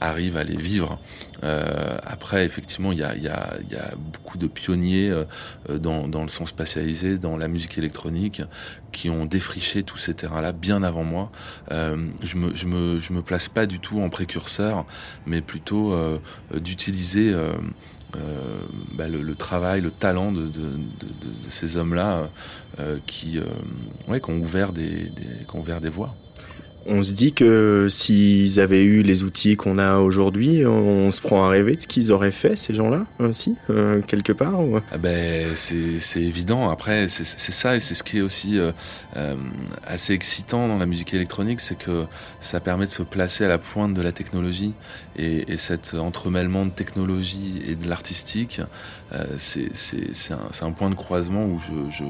arrive 0.00 0.36
à 0.36 0.44
les 0.44 0.56
vivre. 0.56 0.98
Euh, 1.42 1.96
après, 2.04 2.44
effectivement, 2.44 2.92
il 2.92 2.98
y 2.98 3.04
a, 3.04 3.56
beaucoup 3.96 4.38
de 4.38 4.46
pionniers 4.46 5.10
euh, 5.10 5.24
dans, 5.78 6.08
dans 6.08 6.22
le 6.22 6.28
son 6.28 6.46
spatialisé, 6.46 7.18
dans 7.18 7.36
la 7.36 7.48
musique 7.48 7.78
électronique, 7.78 8.42
qui 8.92 9.10
ont 9.10 9.24
défriché 9.24 9.82
tous 9.82 9.98
ces 9.98 10.14
terrains-là 10.14 10.52
bien 10.52 10.82
avant 10.82 11.04
moi. 11.04 11.30
Euh, 11.70 12.10
je 12.22 12.36
me, 12.36 12.54
je 12.54 12.66
me, 12.66 13.00
je 13.00 13.12
me 13.12 13.22
place 13.22 13.48
pas 13.48 13.66
du 13.66 13.80
tout 13.80 14.00
en 14.00 14.08
précurseur, 14.08 14.86
mais 15.26 15.40
plutôt 15.40 15.92
euh, 15.92 16.18
d'utiliser 16.54 17.32
euh, 17.32 17.52
euh, 18.16 18.60
bah, 18.92 19.08
le, 19.08 19.22
le 19.22 19.34
travail, 19.34 19.80
le 19.80 19.90
talent 19.90 20.32
de, 20.32 20.42
de, 20.42 20.48
de, 20.48 21.06
de- 21.06 21.44
de 21.46 21.50
ces 21.50 21.76
hommes-là 21.76 22.28
euh, 22.78 22.98
qui, 23.06 23.38
euh, 23.38 23.44
ouais, 24.08 24.20
qui 24.20 24.30
ont 24.30 24.38
ouvert 24.38 24.72
des, 24.72 25.08
des, 25.10 25.44
qui 25.48 25.54
ont 25.56 25.60
ouvert 25.60 25.80
des 25.80 25.90
voies. 25.90 26.14
On 26.86 27.02
se 27.02 27.12
dit 27.12 27.34
que 27.34 27.88
s'ils 27.90 28.58
avaient 28.58 28.82
eu 28.84 29.02
les 29.02 29.22
outils 29.22 29.56
qu'on 29.56 29.76
a 29.78 29.98
aujourd'hui, 29.98 30.64
on 30.66 31.12
se 31.12 31.20
prend 31.20 31.44
à 31.44 31.48
rêver 31.50 31.76
de 31.76 31.82
ce 31.82 31.86
qu'ils 31.86 32.10
auraient 32.10 32.30
fait, 32.30 32.56
ces 32.56 32.72
gens-là, 32.72 33.04
aussi, 33.18 33.56
euh, 33.68 34.00
quelque 34.00 34.32
part. 34.32 34.58
ou- 34.60 34.78
Ah 34.90 34.96
ben, 34.96 35.48
c'est 35.54 36.22
évident. 36.22 36.70
Après, 36.70 37.06
c'est 37.08 37.24
ça 37.52 37.76
et 37.76 37.80
c'est 37.80 37.94
ce 37.94 38.02
qui 38.02 38.18
est 38.18 38.22
aussi 38.22 38.58
euh, 38.58 38.72
euh, 39.16 39.34
assez 39.86 40.14
excitant 40.14 40.68
dans 40.68 40.78
la 40.78 40.86
musique 40.86 41.12
électronique, 41.12 41.60
c'est 41.60 41.76
que 41.76 42.06
ça 42.40 42.60
permet 42.60 42.86
de 42.86 42.90
se 42.90 43.02
placer 43.02 43.44
à 43.44 43.48
la 43.48 43.58
pointe 43.58 43.92
de 43.92 44.00
la 44.02 44.12
technologie 44.12 44.72
et, 45.16 45.52
et 45.52 45.56
cet 45.58 45.92
entremêlement 45.94 46.64
de 46.64 46.70
technologie 46.70 47.60
et 47.68 47.74
de 47.76 47.88
l'artistique, 47.88 48.60
euh, 49.12 49.26
c'est 49.36 49.68
un, 50.32 50.66
un 50.66 50.72
point 50.72 50.88
de 50.88 50.94
croisement 50.94 51.44
où 51.44 51.58
je 51.60 51.90
je- 51.98 52.04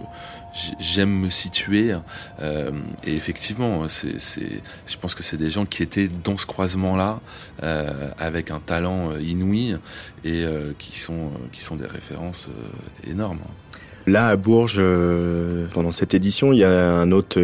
j'aime 0.78 1.10
me 1.10 1.28
situer. 1.28 1.94
Euh, 2.40 2.70
et 3.04 3.14
effectivement, 3.14 3.86
je 3.88 4.96
pense 5.00 5.14
que 5.14 5.22
c'est 5.22 5.36
des 5.36 5.50
gens 5.50 5.66
qui 5.66 5.82
étaient 5.82 6.08
dans 6.08 6.36
ce 6.36 6.46
croisement-là 6.46 7.20
euh, 7.62 8.10
avec 8.18 8.50
un 8.50 8.60
talent 8.60 9.12
euh, 9.12 9.20
inouï 9.20 9.76
et 10.24 10.44
euh, 10.44 10.72
qui 10.78 10.98
sont 10.98 11.12
euh, 11.14 11.46
qui 11.52 11.62
sont 11.62 11.76
des 11.76 11.86
références 11.86 12.48
euh, 12.48 13.10
énormes. 13.10 13.40
Là, 14.06 14.28
à 14.28 14.36
Bourges, 14.36 14.80
pendant 15.74 15.92
cette 15.92 16.14
édition, 16.14 16.54
il 16.54 16.60
y 16.60 16.64
a 16.64 16.94
un 16.94 17.12
autre 17.12 17.38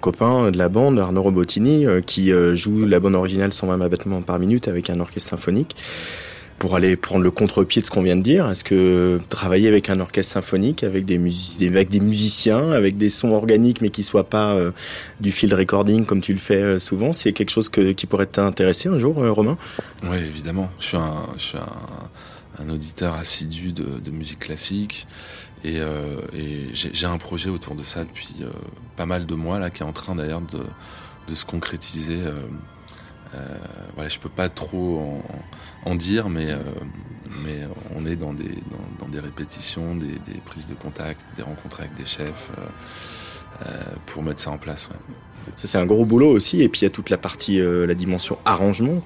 copain 0.00 0.50
de 0.50 0.56
la 0.56 0.70
bande, 0.70 0.98
Arnaud 0.98 1.22
Robotini, 1.22 1.84
qui 2.06 2.32
joue 2.54 2.86
la 2.86 2.98
bande 2.98 3.14
originale 3.14 3.52
120 3.52 3.76
battements 3.88 4.22
par 4.22 4.38
minute 4.38 4.68
avec 4.68 4.88
un 4.88 5.00
orchestre 5.00 5.28
symphonique. 5.28 5.76
Pour 6.58 6.74
aller 6.74 6.96
prendre 6.96 7.22
le 7.22 7.30
contre-pied 7.30 7.82
de 7.82 7.86
ce 7.86 7.90
qu'on 7.90 8.02
vient 8.02 8.16
de 8.16 8.22
dire, 8.22 8.50
est-ce 8.50 8.64
que 8.64 9.20
travailler 9.28 9.68
avec 9.68 9.90
un 9.90 10.00
orchestre 10.00 10.32
symphonique, 10.32 10.82
avec 10.82 11.04
des, 11.04 11.18
musiciens, 11.18 12.72
avec 12.72 12.98
des 12.98 13.08
sons 13.08 13.30
organiques 13.30 13.80
mais 13.80 13.90
qui 13.90 14.02
soient 14.02 14.28
pas 14.28 14.54
euh, 14.54 14.72
du 15.20 15.30
field 15.30 15.52
recording 15.52 16.04
comme 16.04 16.20
tu 16.20 16.32
le 16.32 16.40
fais 16.40 16.60
euh, 16.60 16.78
souvent, 16.80 17.12
c'est 17.12 17.32
quelque 17.32 17.50
chose 17.50 17.68
qui 17.68 18.06
pourrait 18.06 18.26
t'intéresser 18.26 18.88
un 18.88 18.98
jour, 18.98 19.22
euh, 19.22 19.30
Romain? 19.30 19.56
Oui, 20.02 20.16
évidemment. 20.16 20.68
Je 20.80 20.86
suis 20.86 20.96
un, 20.96 21.26
je 21.36 21.42
suis 21.42 21.58
un, 21.58 22.64
un 22.64 22.70
auditeur 22.70 23.14
assidu 23.14 23.72
de, 23.72 24.00
de 24.00 24.10
musique 24.10 24.40
classique 24.40 25.06
et, 25.64 25.76
et 25.76 26.68
j'ai 26.72 27.06
un 27.06 27.18
projet 27.18 27.50
autour 27.50 27.74
de 27.74 27.82
ça 27.82 28.04
depuis 28.04 28.30
pas 28.96 29.06
mal 29.06 29.26
de 29.26 29.34
mois 29.34 29.58
là, 29.58 29.70
qui 29.70 29.82
est 29.82 29.86
en 29.86 29.92
train 29.92 30.14
d'ailleurs 30.14 30.40
de, 30.40 30.60
de 31.28 31.34
se 31.34 31.44
concrétiser. 31.44 32.22
Euh, 33.34 33.58
voilà, 33.94 34.08
je 34.08 34.18
peux 34.18 34.28
pas 34.28 34.48
trop 34.48 35.22
en, 35.84 35.94
dire, 35.94 36.28
mais 36.28 36.50
euh, 36.50 36.62
mais 37.44 37.66
on 37.94 38.06
est 38.06 38.16
dans 38.16 38.32
des 38.32 38.54
dans, 39.00 39.08
des 39.08 39.20
répétitions, 39.20 39.94
des, 39.94 40.18
prises 40.44 40.66
de 40.66 40.74
contact, 40.74 41.24
des 41.36 41.42
rencontres 41.42 41.80
avec 41.80 41.94
des 41.94 42.06
chefs 42.06 42.50
euh, 43.66 43.82
pour 44.06 44.22
mettre 44.22 44.40
ça 44.40 44.50
en 44.50 44.58
place. 44.58 44.88
Ça, 45.56 45.66
c'est 45.66 45.78
un 45.78 45.86
gros 45.86 46.04
boulot 46.04 46.28
aussi. 46.28 46.62
Et 46.62 46.68
puis, 46.68 46.82
il 46.82 46.84
y 46.84 46.86
a 46.86 46.90
toute 46.90 47.08
la 47.08 47.16
partie, 47.16 47.58
la 47.58 47.94
dimension 47.94 48.36
arrangement, 48.44 49.02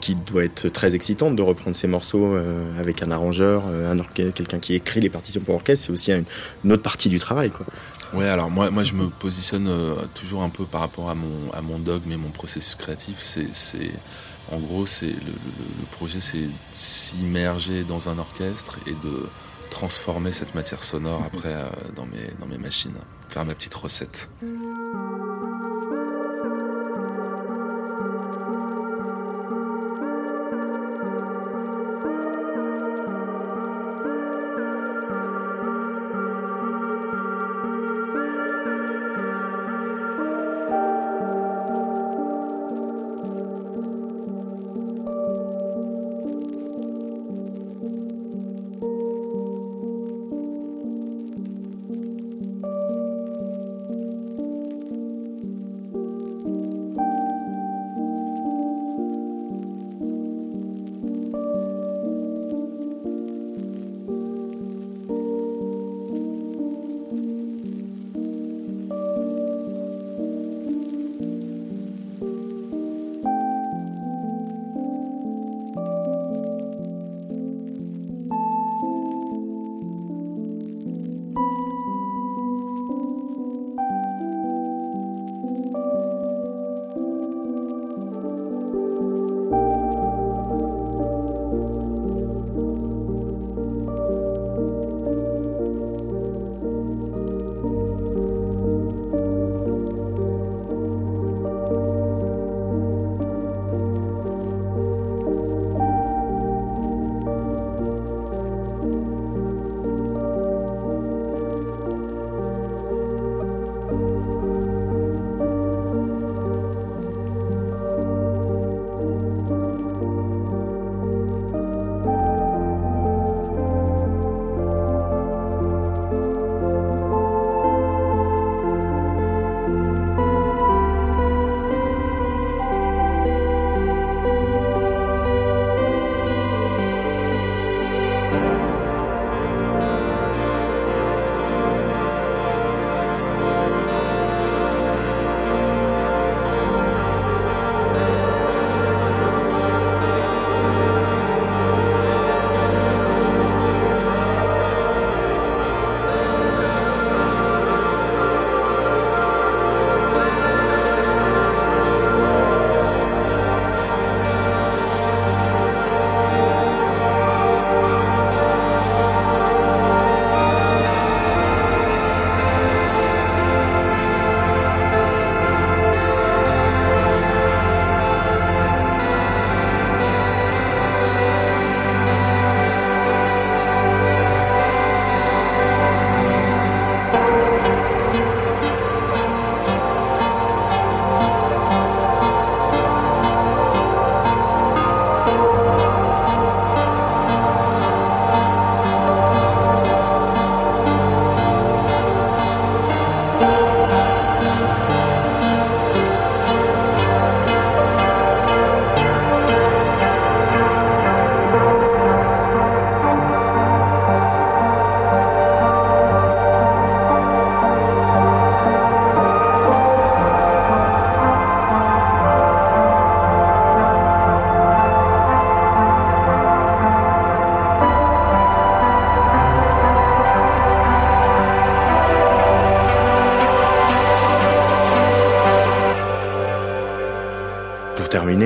qui 0.00 0.16
doit 0.16 0.42
être 0.42 0.68
très 0.68 0.96
excitante 0.96 1.36
de 1.36 1.42
reprendre 1.42 1.76
ces 1.76 1.86
morceaux 1.86 2.34
avec 2.76 3.00
un 3.00 3.12
arrangeur, 3.12 3.66
un 3.66 3.96
quelqu'un 4.12 4.58
qui 4.58 4.74
écrit 4.74 5.00
les 5.00 5.08
partitions 5.08 5.40
pour 5.40 5.54
orchestre. 5.54 5.86
C'est 5.86 5.92
aussi 5.92 6.10
une, 6.10 6.24
une 6.64 6.72
autre 6.72 6.82
partie 6.82 7.08
du 7.08 7.20
travail, 7.20 7.50
quoi. 7.50 7.64
Ouais, 8.14 8.28
alors 8.28 8.50
moi, 8.50 8.70
moi 8.70 8.84
je 8.84 8.92
me 8.92 9.08
positionne 9.08 9.68
euh, 9.68 9.94
toujours 10.14 10.42
un 10.42 10.50
peu 10.50 10.66
par 10.66 10.82
rapport 10.82 11.08
à 11.08 11.14
mon, 11.14 11.50
à 11.52 11.62
mon 11.62 11.78
dogme 11.78 12.12
et 12.12 12.16
mon 12.18 12.30
processus 12.30 12.74
créatif. 12.74 13.16
C'est, 13.20 13.92
en 14.50 14.58
gros, 14.58 14.84
c'est 14.86 15.06
le, 15.06 15.12
le- 15.14 15.80
le 15.80 15.86
projet, 15.90 16.20
c'est 16.20 16.48
s'immerger 16.72 17.84
dans 17.84 18.08
un 18.10 18.18
orchestre 18.18 18.78
et 18.86 18.92
de 18.92 19.28
transformer 19.70 20.32
cette 20.32 20.54
matière 20.54 20.84
sonore 20.84 21.22
après 21.26 21.54
euh, 21.54 21.64
dans 21.96 22.04
mes, 22.04 22.30
dans 22.38 22.46
mes 22.46 22.58
machines, 22.58 22.92
faire 23.28 23.46
ma 23.46 23.54
petite 23.54 23.74
recette. 23.74 24.28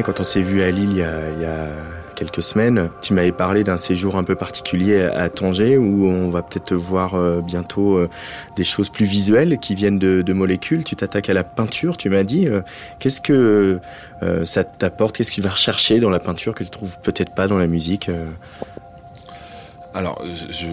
Quand 0.03 0.21
on 0.21 0.25
s'est 0.25 0.43
vu 0.43 0.63
à 0.63 0.71
Lille 0.71 0.91
il 0.93 0.99
y 0.99 1.03
a, 1.45 1.69
quelques 2.15 2.43
semaines, 2.43 2.89
tu 3.03 3.13
m'avais 3.13 3.31
parlé 3.31 3.63
d'un 3.63 3.77
séjour 3.77 4.17
un 4.17 4.25
peu 4.25 4.35
particulier 4.35 5.03
à 5.03 5.29
Tanger 5.29 5.77
où 5.77 6.07
on 6.07 6.31
va 6.31 6.43
peut-être 6.43 6.75
voir 6.75 7.15
euh, 7.15 7.43
bientôt 7.43 7.97
euh, 7.97 8.09
des 8.57 8.65
choses 8.65 8.89
plus 8.89 9.05
visuelles 9.05 9.59
qui 9.59 9.75
viennent 9.75 9.99
de, 9.99 10.33
molécules. 10.33 10.83
Tu 10.83 10.97
t'attaques 10.97 11.29
à 11.29 11.35
la 11.35 11.45
peinture, 11.45 11.99
tu 11.99 12.09
m'as 12.09 12.23
dit. 12.23 12.47
Euh, 12.49 12.63
Qu'est-ce 12.99 13.21
que 13.21 13.81
ça 14.45 14.65
t'apporte? 14.65 15.15
Qu'est-ce 15.17 15.31
que 15.31 15.37
tu 15.37 15.41
vas 15.43 15.51
rechercher 15.51 16.01
dans 16.01 16.09
la 16.09 16.19
peinture 16.19 16.55
que 16.55 16.65
tu 16.65 16.71
trouves 16.71 16.99
peut-être 17.03 17.35
pas 17.35 17.49
dans 17.49 17.59
la 17.59 17.67
musique 17.67 18.11
Alors, 19.93 20.23
je, 20.25 20.67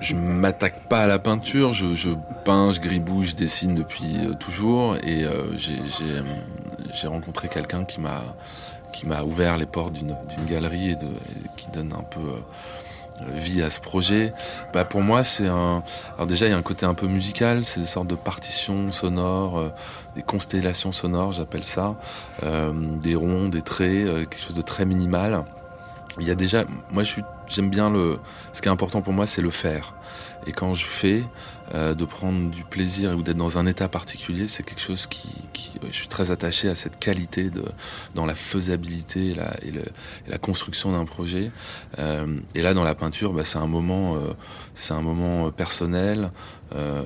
je, 0.00 0.14
m'attaque 0.14 0.88
pas 0.88 1.00
à 1.00 1.06
la 1.06 1.18
peinture, 1.18 1.74
je, 1.74 2.08
peins, 2.44 2.72
je 2.72 2.80
gribouille, 2.80 3.26
je 3.26 3.36
dessine 3.36 3.74
depuis 3.74 4.16
toujours, 4.40 4.96
et 4.96 5.26
j'ai- 5.56 5.82
j'ai 6.96 7.08
rencontré 7.08 7.48
quelqu'un 7.48 7.84
qui 7.84 8.00
m'a 8.00 8.22
qui 8.92 9.06
m'a 9.06 9.22
ouvert 9.22 9.56
les 9.56 9.66
portes 9.66 9.92
d'une 9.92 10.16
galerie 10.48 10.92
et, 10.92 10.96
qui 11.56 11.66
donne 11.70 11.92
un 11.92 12.02
peu 12.02 12.20
euh, 12.20 13.24
vie 13.34 13.62
à 13.62 13.68
ce 13.68 13.80
projet. 13.80 14.32
Bah 14.72 14.84
pour 14.84 15.02
moi, 15.02 15.22
c'est 15.22 15.46
un. 15.46 15.82
Alors 16.14 16.26
déjà, 16.26 16.46
il 16.46 16.50
y 16.50 16.54
a 16.54 16.56
un 16.56 16.62
côté 16.62 16.86
un 16.86 16.94
peu 16.94 17.06
musical, 17.06 17.64
c'est 17.64 17.80
des 17.80 17.86
sortes 17.86 18.06
de 18.06 18.14
partitions 18.14 18.92
sonores, 18.92 19.58
euh, 19.58 19.68
des 20.14 20.22
constellations 20.22 20.92
sonores, 20.92 21.32
j'appelle 21.32 21.64
ça, 21.64 21.96
euh, 22.42 22.72
des 22.72 23.14
ronds, 23.14 23.48
des 23.48 23.62
traits, 23.62 24.28
quelque 24.30 24.40
chose 24.40 24.56
de 24.56 24.62
très 24.62 24.86
minimal. 24.86 25.44
Il 26.18 26.26
y 26.26 26.30
a 26.30 26.34
déjà, 26.34 26.64
moi, 26.90 27.02
j'aime 27.46 27.68
bien 27.68 27.90
le. 27.90 28.18
Ce 28.54 28.62
qui 28.62 28.68
est 28.68 28.72
important 28.72 29.02
pour 29.02 29.12
moi, 29.12 29.26
c'est 29.26 29.42
le 29.42 29.50
faire. 29.50 29.92
Et 30.46 30.52
quand 30.52 30.74
je 30.74 30.86
fais, 30.86 31.24
euh, 31.74 31.94
de 31.94 32.04
prendre 32.04 32.50
du 32.50 32.62
plaisir 32.64 33.16
ou 33.16 33.22
d'être 33.22 33.36
dans 33.36 33.58
un 33.58 33.66
état 33.66 33.88
particulier, 33.88 34.46
c'est 34.46 34.62
quelque 34.62 34.80
chose 34.80 35.06
qui, 35.06 35.28
qui, 35.52 35.72
je 35.90 35.96
suis 35.96 36.08
très 36.08 36.30
attaché 36.30 36.68
à 36.68 36.74
cette 36.74 36.98
qualité 36.98 37.50
de, 37.50 37.64
dans 38.14 38.24
la 38.26 38.34
faisabilité 38.34 39.30
et 39.30 39.34
la, 39.34 39.56
et 39.64 39.70
le- 39.72 39.80
et 40.26 40.30
la 40.30 40.38
construction 40.38 40.92
d'un 40.92 41.04
projet. 41.04 41.50
Euh, 41.98 42.38
et 42.54 42.62
là, 42.62 42.72
dans 42.74 42.84
la 42.84 42.94
peinture, 42.94 43.32
bah, 43.32 43.44
c'est 43.44 43.58
un 43.58 43.66
moment, 43.66 44.16
euh, 44.16 44.32
c'est 44.74 44.94
un 44.94 45.02
moment 45.02 45.50
personnel. 45.50 46.30
Euh, 46.74 47.02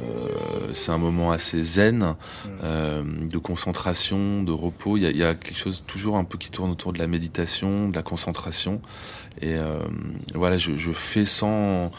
c'est 0.73 0.91
un 0.91 0.97
moment 0.97 1.31
assez 1.33 1.63
zen, 1.63 2.15
euh, 2.63 3.03
de 3.27 3.37
concentration, 3.39 4.43
de 4.43 4.53
repos. 4.53 4.97
Il 4.97 5.03
y, 5.03 5.07
a, 5.07 5.11
il 5.11 5.19
y 5.19 5.23
a 5.23 5.35
quelque 5.35 5.59
chose 5.59 5.85
toujours 5.87 6.17
un 6.17 6.25
peu 6.25 6.39
qui 6.39 6.51
tourne 6.51 6.71
autour 6.71 6.95
de 6.95 6.99
la 6.99 7.07
méditation, 7.07 7.91
de 7.91 7.95
la 7.95 8.03
concentration. 8.03 8.81
Et 9.43 9.55
euh, 9.59 9.81
voilà, 10.35 10.57
je, 10.57 10.77
je 10.77 10.93
fais 10.93 11.27
sans 11.27 11.91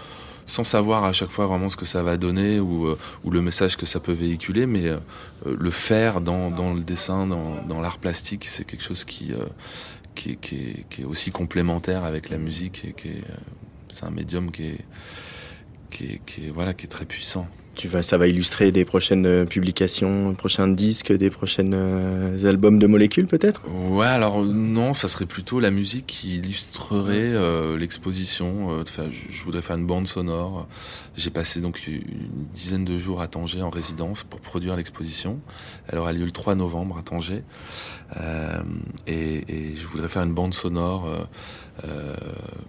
sans 0.51 0.65
savoir 0.65 1.05
à 1.05 1.13
chaque 1.13 1.29
fois 1.29 1.47
vraiment 1.47 1.69
ce 1.69 1.77
que 1.77 1.85
ça 1.85 2.03
va 2.03 2.17
donner 2.17 2.59
ou, 2.59 2.85
euh, 2.87 2.97
ou 3.23 3.31
le 3.31 3.41
message 3.41 3.77
que 3.77 3.85
ça 3.85 4.01
peut 4.01 4.11
véhiculer, 4.11 4.65
mais 4.65 4.85
euh, 4.85 4.99
le 5.45 5.71
faire 5.71 6.19
dans, 6.19 6.51
dans 6.51 6.73
le 6.73 6.81
dessin, 6.81 7.25
dans, 7.25 7.63
dans 7.63 7.79
l'art 7.79 7.99
plastique, 7.99 8.45
c'est 8.49 8.65
quelque 8.65 8.83
chose 8.83 9.05
qui, 9.05 9.31
euh, 9.31 9.45
qui, 10.13 10.31
est, 10.31 10.35
qui, 10.35 10.55
est, 10.55 10.85
qui 10.89 11.01
est 11.03 11.05
aussi 11.05 11.31
complémentaire 11.31 12.03
avec 12.03 12.29
la 12.29 12.37
musique 12.37 12.83
et 12.83 12.91
qui 12.91 13.07
est, 13.07 13.23
c'est 13.87 14.03
un 14.03 14.09
médium 14.11 14.51
qui 14.51 14.63
est, 14.67 14.85
qui 15.89 16.03
est, 16.05 16.21
qui 16.25 16.47
est, 16.47 16.49
voilà, 16.49 16.73
qui 16.73 16.85
est 16.85 16.89
très 16.89 17.05
puissant. 17.05 17.47
Tu 17.75 17.87
vas, 17.87 18.03
Ça 18.03 18.17
va 18.17 18.27
illustrer 18.27 18.71
des 18.71 18.85
prochaines 18.85 19.25
euh, 19.25 19.45
publications, 19.45 20.33
prochains 20.35 20.67
disques, 20.67 21.11
des 21.11 21.29
prochains 21.29 21.71
euh, 21.73 22.47
albums 22.47 22.79
de 22.79 22.87
molécules 22.87 23.27
peut-être? 23.27 23.61
Ouais, 23.89 24.07
alors 24.07 24.43
non, 24.43 24.93
ça 24.93 25.07
serait 25.07 25.25
plutôt 25.25 25.59
la 25.59 25.71
musique 25.71 26.07
qui 26.07 26.37
illustrerait 26.37 27.33
euh, 27.33 27.77
l'exposition. 27.77 28.79
Enfin, 28.81 29.09
je, 29.09 29.31
je 29.33 29.43
voudrais 29.43 29.61
faire 29.61 29.77
une 29.77 29.85
bande 29.85 30.07
sonore. 30.07 30.67
J'ai 31.15 31.29
passé 31.29 31.59
donc 31.59 31.87
une 31.87 32.45
dizaine 32.53 32.85
de 32.85 32.97
jours 32.97 33.21
à 33.21 33.27
Tanger 33.27 33.61
en 33.61 33.69
résidence 33.69 34.23
pour 34.23 34.39
produire 34.39 34.75
l'exposition. 34.75 35.39
Elle 35.87 35.99
aura 35.99 36.13
lieu 36.13 36.25
le 36.25 36.31
3 36.31 36.55
novembre 36.55 36.97
à 36.97 37.03
Tanger. 37.03 37.43
Euh, 38.17 38.61
et, 39.07 39.43
et 39.47 39.75
je 39.75 39.87
voudrais 39.87 40.09
faire 40.09 40.23
une 40.23 40.33
bande 40.33 40.53
sonore 40.53 41.07
euh, 41.83 42.15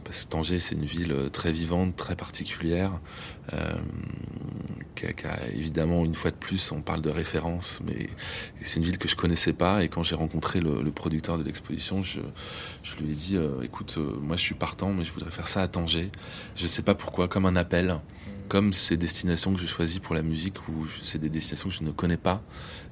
parce 0.05 0.25
que 0.25 0.31
Tanger 0.31 0.59
c'est 0.59 0.75
une 0.75 0.85
ville 0.85 1.31
très 1.33 1.53
vivante, 1.53 1.97
très 1.97 2.17
particulière. 2.17 3.01
Euh, 3.53 3.75
qui 4.95 5.27
a, 5.27 5.49
évidemment 5.49 6.05
une 6.05 6.15
fois 6.15 6.31
de 6.31 6.37
plus 6.37 6.71
on 6.73 6.81
parle 6.81 7.01
de 7.01 7.11
référence 7.11 7.81
mais 7.85 8.11
c'est 8.61 8.79
une 8.79 8.85
ville 8.85 8.99
que 8.99 9.09
je 9.09 9.17
connaissais 9.17 9.53
pas 9.53 9.83
et 9.83 9.89
quand 9.89 10.03
j'ai 10.03 10.15
rencontré 10.15 10.61
le, 10.61 10.83
le, 10.83 10.93
producteur 10.93 11.39
de 11.39 11.43
l'exposition 11.43 12.03
je, 12.03 12.21
je 12.83 12.97
lui 12.97 13.13
ai 13.13 13.15
dit 13.15 13.37
euh, 13.37 13.63
écoute 13.63 13.95
euh, 13.99 14.17
moi 14.21 14.37
je 14.37 14.43
suis 14.43 14.55
partant 14.55 14.93
mais 14.93 15.05
je 15.05 15.13
voudrais 15.13 15.31
faire 15.31 15.49
ça 15.49 15.63
à 15.63 15.69
Tanger 15.69 16.11
je 16.57 16.67
sais 16.67 16.83
pas 16.83 16.95
pourquoi 16.95 17.29
comme 17.29 17.47
un 17.47 17.57
appel 17.57 17.99
comme 18.49 18.73
ces 18.73 18.97
destinations 18.97 19.55
que 19.55 19.61
je 19.61 19.67
choisis 19.67 19.99
pour 19.99 20.15
la 20.15 20.23
musique 20.23 20.69
où 20.69 20.87
c'est 21.03 21.19
des 21.19 21.31
destinations 21.31 21.69
que 21.69 21.75
je 21.75 21.85
ne 21.85 21.91
connais 21.91 22.17
pas 22.17 22.43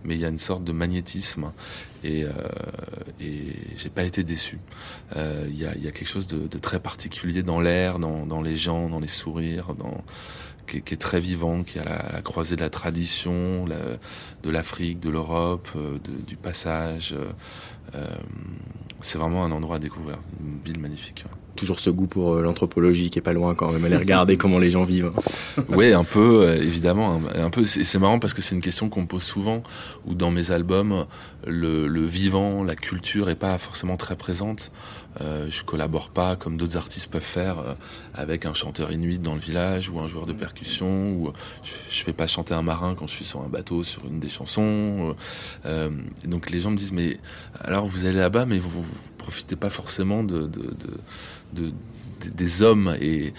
mais 0.05 0.15
il 0.15 0.21
y 0.21 0.25
a 0.25 0.29
une 0.29 0.39
sorte 0.39 0.65
de 0.65 0.73
magnétisme 0.73 1.53
et, 2.03 2.25
euh, 2.25 2.31
et 3.21 3.55
j'ai 3.77 3.91
pas 3.91 4.05
été 4.05 4.25
déçu. 4.25 4.59
Il 5.13 5.19
euh, 5.19 5.49
y, 5.51 5.67
a, 5.67 5.77
y, 5.77 5.89
a, 5.89 5.91
quelque 5.91 6.09
chose 6.09 6.27
de, 6.27 6.47
de 6.47 6.59
très 6.59 6.81
particulier 6.81 7.43
dans 7.43 7.61
l'air, 7.61 7.99
dans, 7.99 8.27
dans, 8.27 8.43
les 8.43 8.57
gens, 8.57 8.89
dans 8.89 9.01
les 9.01 9.09
sourires, 9.09 9.75
dans, 9.75 10.03
qui, 10.67 10.79
est, 10.79 10.81
qui 10.81 10.95
est 10.95 10.99
très 10.99 11.21
vivant, 11.21 11.63
qui 11.63 11.79
à 11.79 11.85
la, 11.85 12.13
la 12.13 12.23
croisée 12.23 12.57
de 12.57 12.63
la 12.63 12.71
tradition, 12.71 13.67
la, 13.67 13.99
de 14.43 14.51
l'Afrique, 14.51 15.01
de 15.01 15.11
l'Europe, 15.11 15.69
euh, 15.77 15.99
du 16.27 16.37
passage. 16.37 17.15
Euh, 17.95 18.07
c'est 19.01 19.19
vraiment 19.19 19.45
un 19.45 19.53
endroit 19.53 19.77
à 19.77 19.79
découvrir, 19.79 20.21
une 20.41 20.61
ville 20.65 20.81
magnifique. 20.81 21.25
Toujours 21.61 21.79
ce 21.79 21.91
goût 21.91 22.07
pour 22.07 22.33
euh, 22.33 22.43
l'anthropologie 22.43 23.11
qui 23.11 23.19
est 23.19 23.23
pas 23.23 23.35
loin 23.35 23.55
quand 23.55 23.71
même, 23.71 23.85
aller 23.85 23.97
regarder 23.97 24.37
comment 24.39 24.59
les 24.59 24.71
gens 24.71 24.83
vivent. 24.83 25.13
Oui, 25.69 25.93
un 25.93 26.05
peu, 26.05 26.43
euh, 26.43 26.57
évidemment. 26.57 27.21
Un 27.35 27.51
peu, 27.51 27.65
c'est 27.65 27.99
marrant 27.99 28.19
parce 28.19 28.35
que 28.35 28.41
c'est 28.43 28.55
une 28.55 28.63
question 28.63 28.89
qu'on 28.89 29.03
me 29.03 29.07
pose 29.07 29.23
souvent, 29.23 29.63
où 30.07 30.15
dans 30.15 30.31
mes 30.31 30.51
albums, 30.51 31.07
le, 31.47 31.87
le, 31.87 32.05
vivant, 32.05 32.65
la 32.65 32.75
culture 32.75 33.29
est 33.29 33.35
pas 33.35 33.59
forcément 33.59 33.97
très 33.97 34.17
présente. 34.17 34.73
Euh, 35.21 35.49
je 35.51 35.65
collabore 35.65 36.11
pas 36.11 36.37
comme 36.37 36.57
d'autres 36.57 36.77
artistes 36.77 37.11
peuvent 37.11 37.21
faire 37.21 37.59
euh, 37.59 37.75
avec 38.15 38.47
un 38.47 38.55
chanteur 38.55 38.93
inuit 38.93 39.19
dans 39.19 39.35
le 39.35 39.41
village 39.41 39.91
ou 39.91 39.99
un 39.99 40.07
joueur 40.07 40.25
de 40.25 40.33
percussion 40.33 41.11
ou 41.15 41.33
je, 41.65 41.73
je 41.91 42.05
fais 42.05 42.13
pas 42.13 42.29
chanter 42.29 42.55
un 42.55 42.63
marin 42.63 42.95
quand 42.95 43.09
je 43.09 43.15
suis 43.15 43.25
sur 43.25 43.41
un 43.41 43.49
bateau 43.49 43.83
sur 43.83 44.07
une 44.07 44.21
des 44.21 44.29
chansons. 44.29 45.17
Euh, 45.67 45.91
et 46.25 46.29
donc 46.29 46.49
les 46.51 46.61
gens 46.61 46.71
me 46.71 46.77
disent 46.77 46.93
mais 46.93 47.19
alors 47.59 47.89
vous 47.89 48.05
allez 48.05 48.21
là-bas 48.21 48.47
mais 48.47 48.59
vous, 48.59 48.71
vous 48.71 48.87
profitez 49.19 49.57
pas 49.57 49.71
forcément 49.71 50.23
de, 50.23 50.43
de, 50.43 50.63
de 50.63 51.01
de, 51.53 51.67
de, 51.67 52.31
des 52.35 52.63
hommes 52.63 52.97
et, 53.01 53.33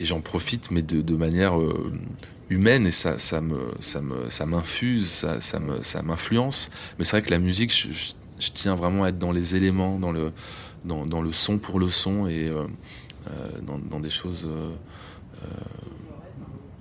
j'en 0.00 0.20
profite 0.20 0.70
mais 0.70 0.82
de, 0.82 1.16
manière 1.16 1.60
euh, 1.60 1.92
humaine 2.48 2.86
et 2.86 2.90
ça, 2.90 3.16
me 3.40 3.72
ça 3.80 4.00
me 4.00 4.30
ça 4.30 4.46
m'infuse 4.46 5.26
ça, 5.40 5.60
me 5.60 5.82
ça 5.82 6.02
m'influence. 6.02 6.70
Mais 6.98 7.04
c'est 7.04 7.12
vrai 7.12 7.22
que 7.22 7.30
la 7.30 7.38
musique 7.38 7.72
je, 7.72 8.50
tiens 8.54 8.74
vraiment 8.74 9.04
à 9.04 9.08
être 9.08 9.18
dans 9.18 9.32
les 9.32 9.56
éléments 9.56 9.98
dans 9.98 10.12
le 10.12 10.32
dans, 10.84 11.20
le 11.20 11.32
son 11.32 11.58
pour 11.58 11.78
le 11.78 11.90
son 11.90 12.28
et 12.28 12.48
euh, 12.48 12.64
euh, 13.30 13.50
dans, 13.90 14.00
des 14.00 14.10
choses 14.10 14.48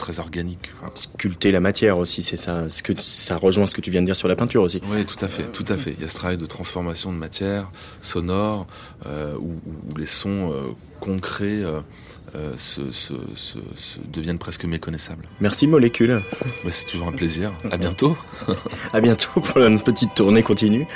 très 0.07 0.19
organique. 0.19 0.71
Sculpter 0.93 1.51
la 1.51 1.59
matière 1.59 1.97
aussi, 1.97 2.23
c'est 2.23 2.37
ça. 2.37 2.69
Ce 2.69 2.81
que 2.81 2.93
ça 2.97 3.35
rejoint 3.35 3.67
ce 3.67 3.75
que 3.75 3.81
tu 3.81 3.91
viens 3.91 4.01
de 4.01 4.05
dire 4.05 4.15
sur 4.15 4.29
la 4.29 4.37
peinture 4.37 4.61
aussi. 4.61 4.81
Oui, 4.89 5.05
tout 5.05 5.23
à 5.23 5.27
fait, 5.27 5.43
tout 5.51 5.65
à 5.67 5.77
fait. 5.77 5.93
Il 5.97 6.01
y 6.01 6.05
a 6.05 6.09
ce 6.09 6.15
travail 6.15 6.37
de 6.37 6.45
transformation 6.45 7.11
de 7.11 7.17
matière 7.17 7.69
sonore 8.01 8.67
euh, 9.05 9.35
où, 9.35 9.59
où, 9.65 9.97
les 9.97 10.05
sons 10.05 10.51
euh, 10.51 10.67
concrets 11.01 11.61
euh, 11.61 11.81
se, 12.55 12.91
se, 12.91 13.13
se, 13.35 13.57
se, 13.75 13.99
deviennent 14.05 14.39
presque 14.39 14.63
méconnaissables. 14.63 15.27
Merci 15.41 15.67
Molécule. 15.67 16.21
Bah, 16.63 16.71
c'est 16.71 16.85
toujours 16.85 17.09
un 17.09 17.13
plaisir. 17.13 17.51
À 17.69 17.77
bientôt. 17.77 18.15
à 18.93 19.01
bientôt 19.01 19.41
pour 19.41 19.61
une 19.61 19.81
petite 19.81 20.13
tournée 20.13 20.41
continue. 20.41 20.87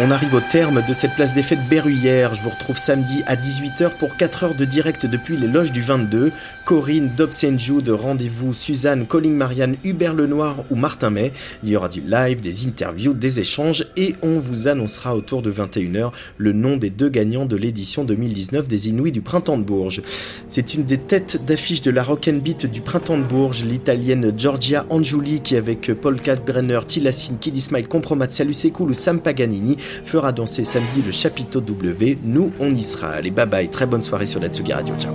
On 0.00 0.12
arrive 0.12 0.34
au 0.34 0.40
terme 0.40 0.80
de 0.86 0.92
cette 0.92 1.16
place 1.16 1.34
des 1.34 1.42
fêtes 1.42 1.68
berruyère. 1.68 2.32
Je 2.32 2.40
vous 2.42 2.50
retrouve 2.50 2.78
samedi 2.78 3.24
à 3.26 3.34
18h 3.34 3.96
pour 3.98 4.16
4 4.16 4.44
heures 4.44 4.54
de 4.54 4.64
direct 4.64 5.06
depuis 5.06 5.36
les 5.36 5.48
loges 5.48 5.72
du 5.72 5.82
22. 5.82 6.30
Corinne, 6.64 7.10
Dobsenjou 7.16 7.82
de 7.82 7.90
Rendez-vous, 7.90 8.54
Suzanne, 8.54 9.06
Colling 9.06 9.34
Marianne, 9.34 9.74
Hubert 9.82 10.14
Lenoir 10.14 10.62
ou 10.70 10.76
Martin 10.76 11.10
May. 11.10 11.32
Il 11.64 11.70
y 11.70 11.76
aura 11.76 11.88
du 11.88 12.00
live, 12.00 12.40
des 12.40 12.68
interviews, 12.68 13.12
des 13.12 13.40
échanges 13.40 13.88
et 13.96 14.14
on 14.22 14.38
vous 14.38 14.68
annoncera 14.68 15.16
autour 15.16 15.42
de 15.42 15.50
21h 15.50 16.12
le 16.36 16.52
nom 16.52 16.76
des 16.76 16.90
deux 16.90 17.08
gagnants 17.08 17.46
de 17.46 17.56
l'édition 17.56 18.04
2019 18.04 18.68
des 18.68 18.90
Inouïs 18.90 19.10
du 19.10 19.20
Printemps 19.20 19.58
de 19.58 19.64
Bourges. 19.64 20.02
C'est 20.48 20.74
une 20.74 20.84
des 20.84 20.98
têtes 20.98 21.44
d'affiche 21.44 21.82
de 21.82 21.90
la 21.90 22.04
rock 22.04 22.28
du 22.28 22.80
Printemps 22.82 23.18
de 23.18 23.24
Bourges, 23.24 23.64
l'italienne 23.64 24.32
Giorgia 24.36 24.86
Angiuli 24.90 25.40
qui 25.40 25.56
avec 25.56 25.92
Paul 25.94 26.20
Kalkbrenner, 26.20 26.80
Tilassine, 26.86 27.38
Kid 27.40 27.56
Ismail, 27.56 27.88
Compromat, 27.88 28.30
Salut 28.30 28.54
ou 28.78 28.92
Sam 28.92 29.18
Paganini 29.18 29.76
fera 30.04 30.32
danser 30.32 30.64
samedi 30.64 31.02
le 31.02 31.12
chapiteau 31.12 31.60
W. 31.60 32.18
Nous, 32.22 32.52
on 32.60 32.74
y 32.74 32.82
sera. 32.82 33.10
Allez, 33.10 33.30
bye 33.30 33.46
bye. 33.46 33.68
Très 33.68 33.86
bonne 33.86 34.02
soirée 34.02 34.26
sur 34.26 34.40
la 34.40 34.48
Tsugi 34.48 34.72
Radio. 34.72 34.94
Ciao. 34.98 35.14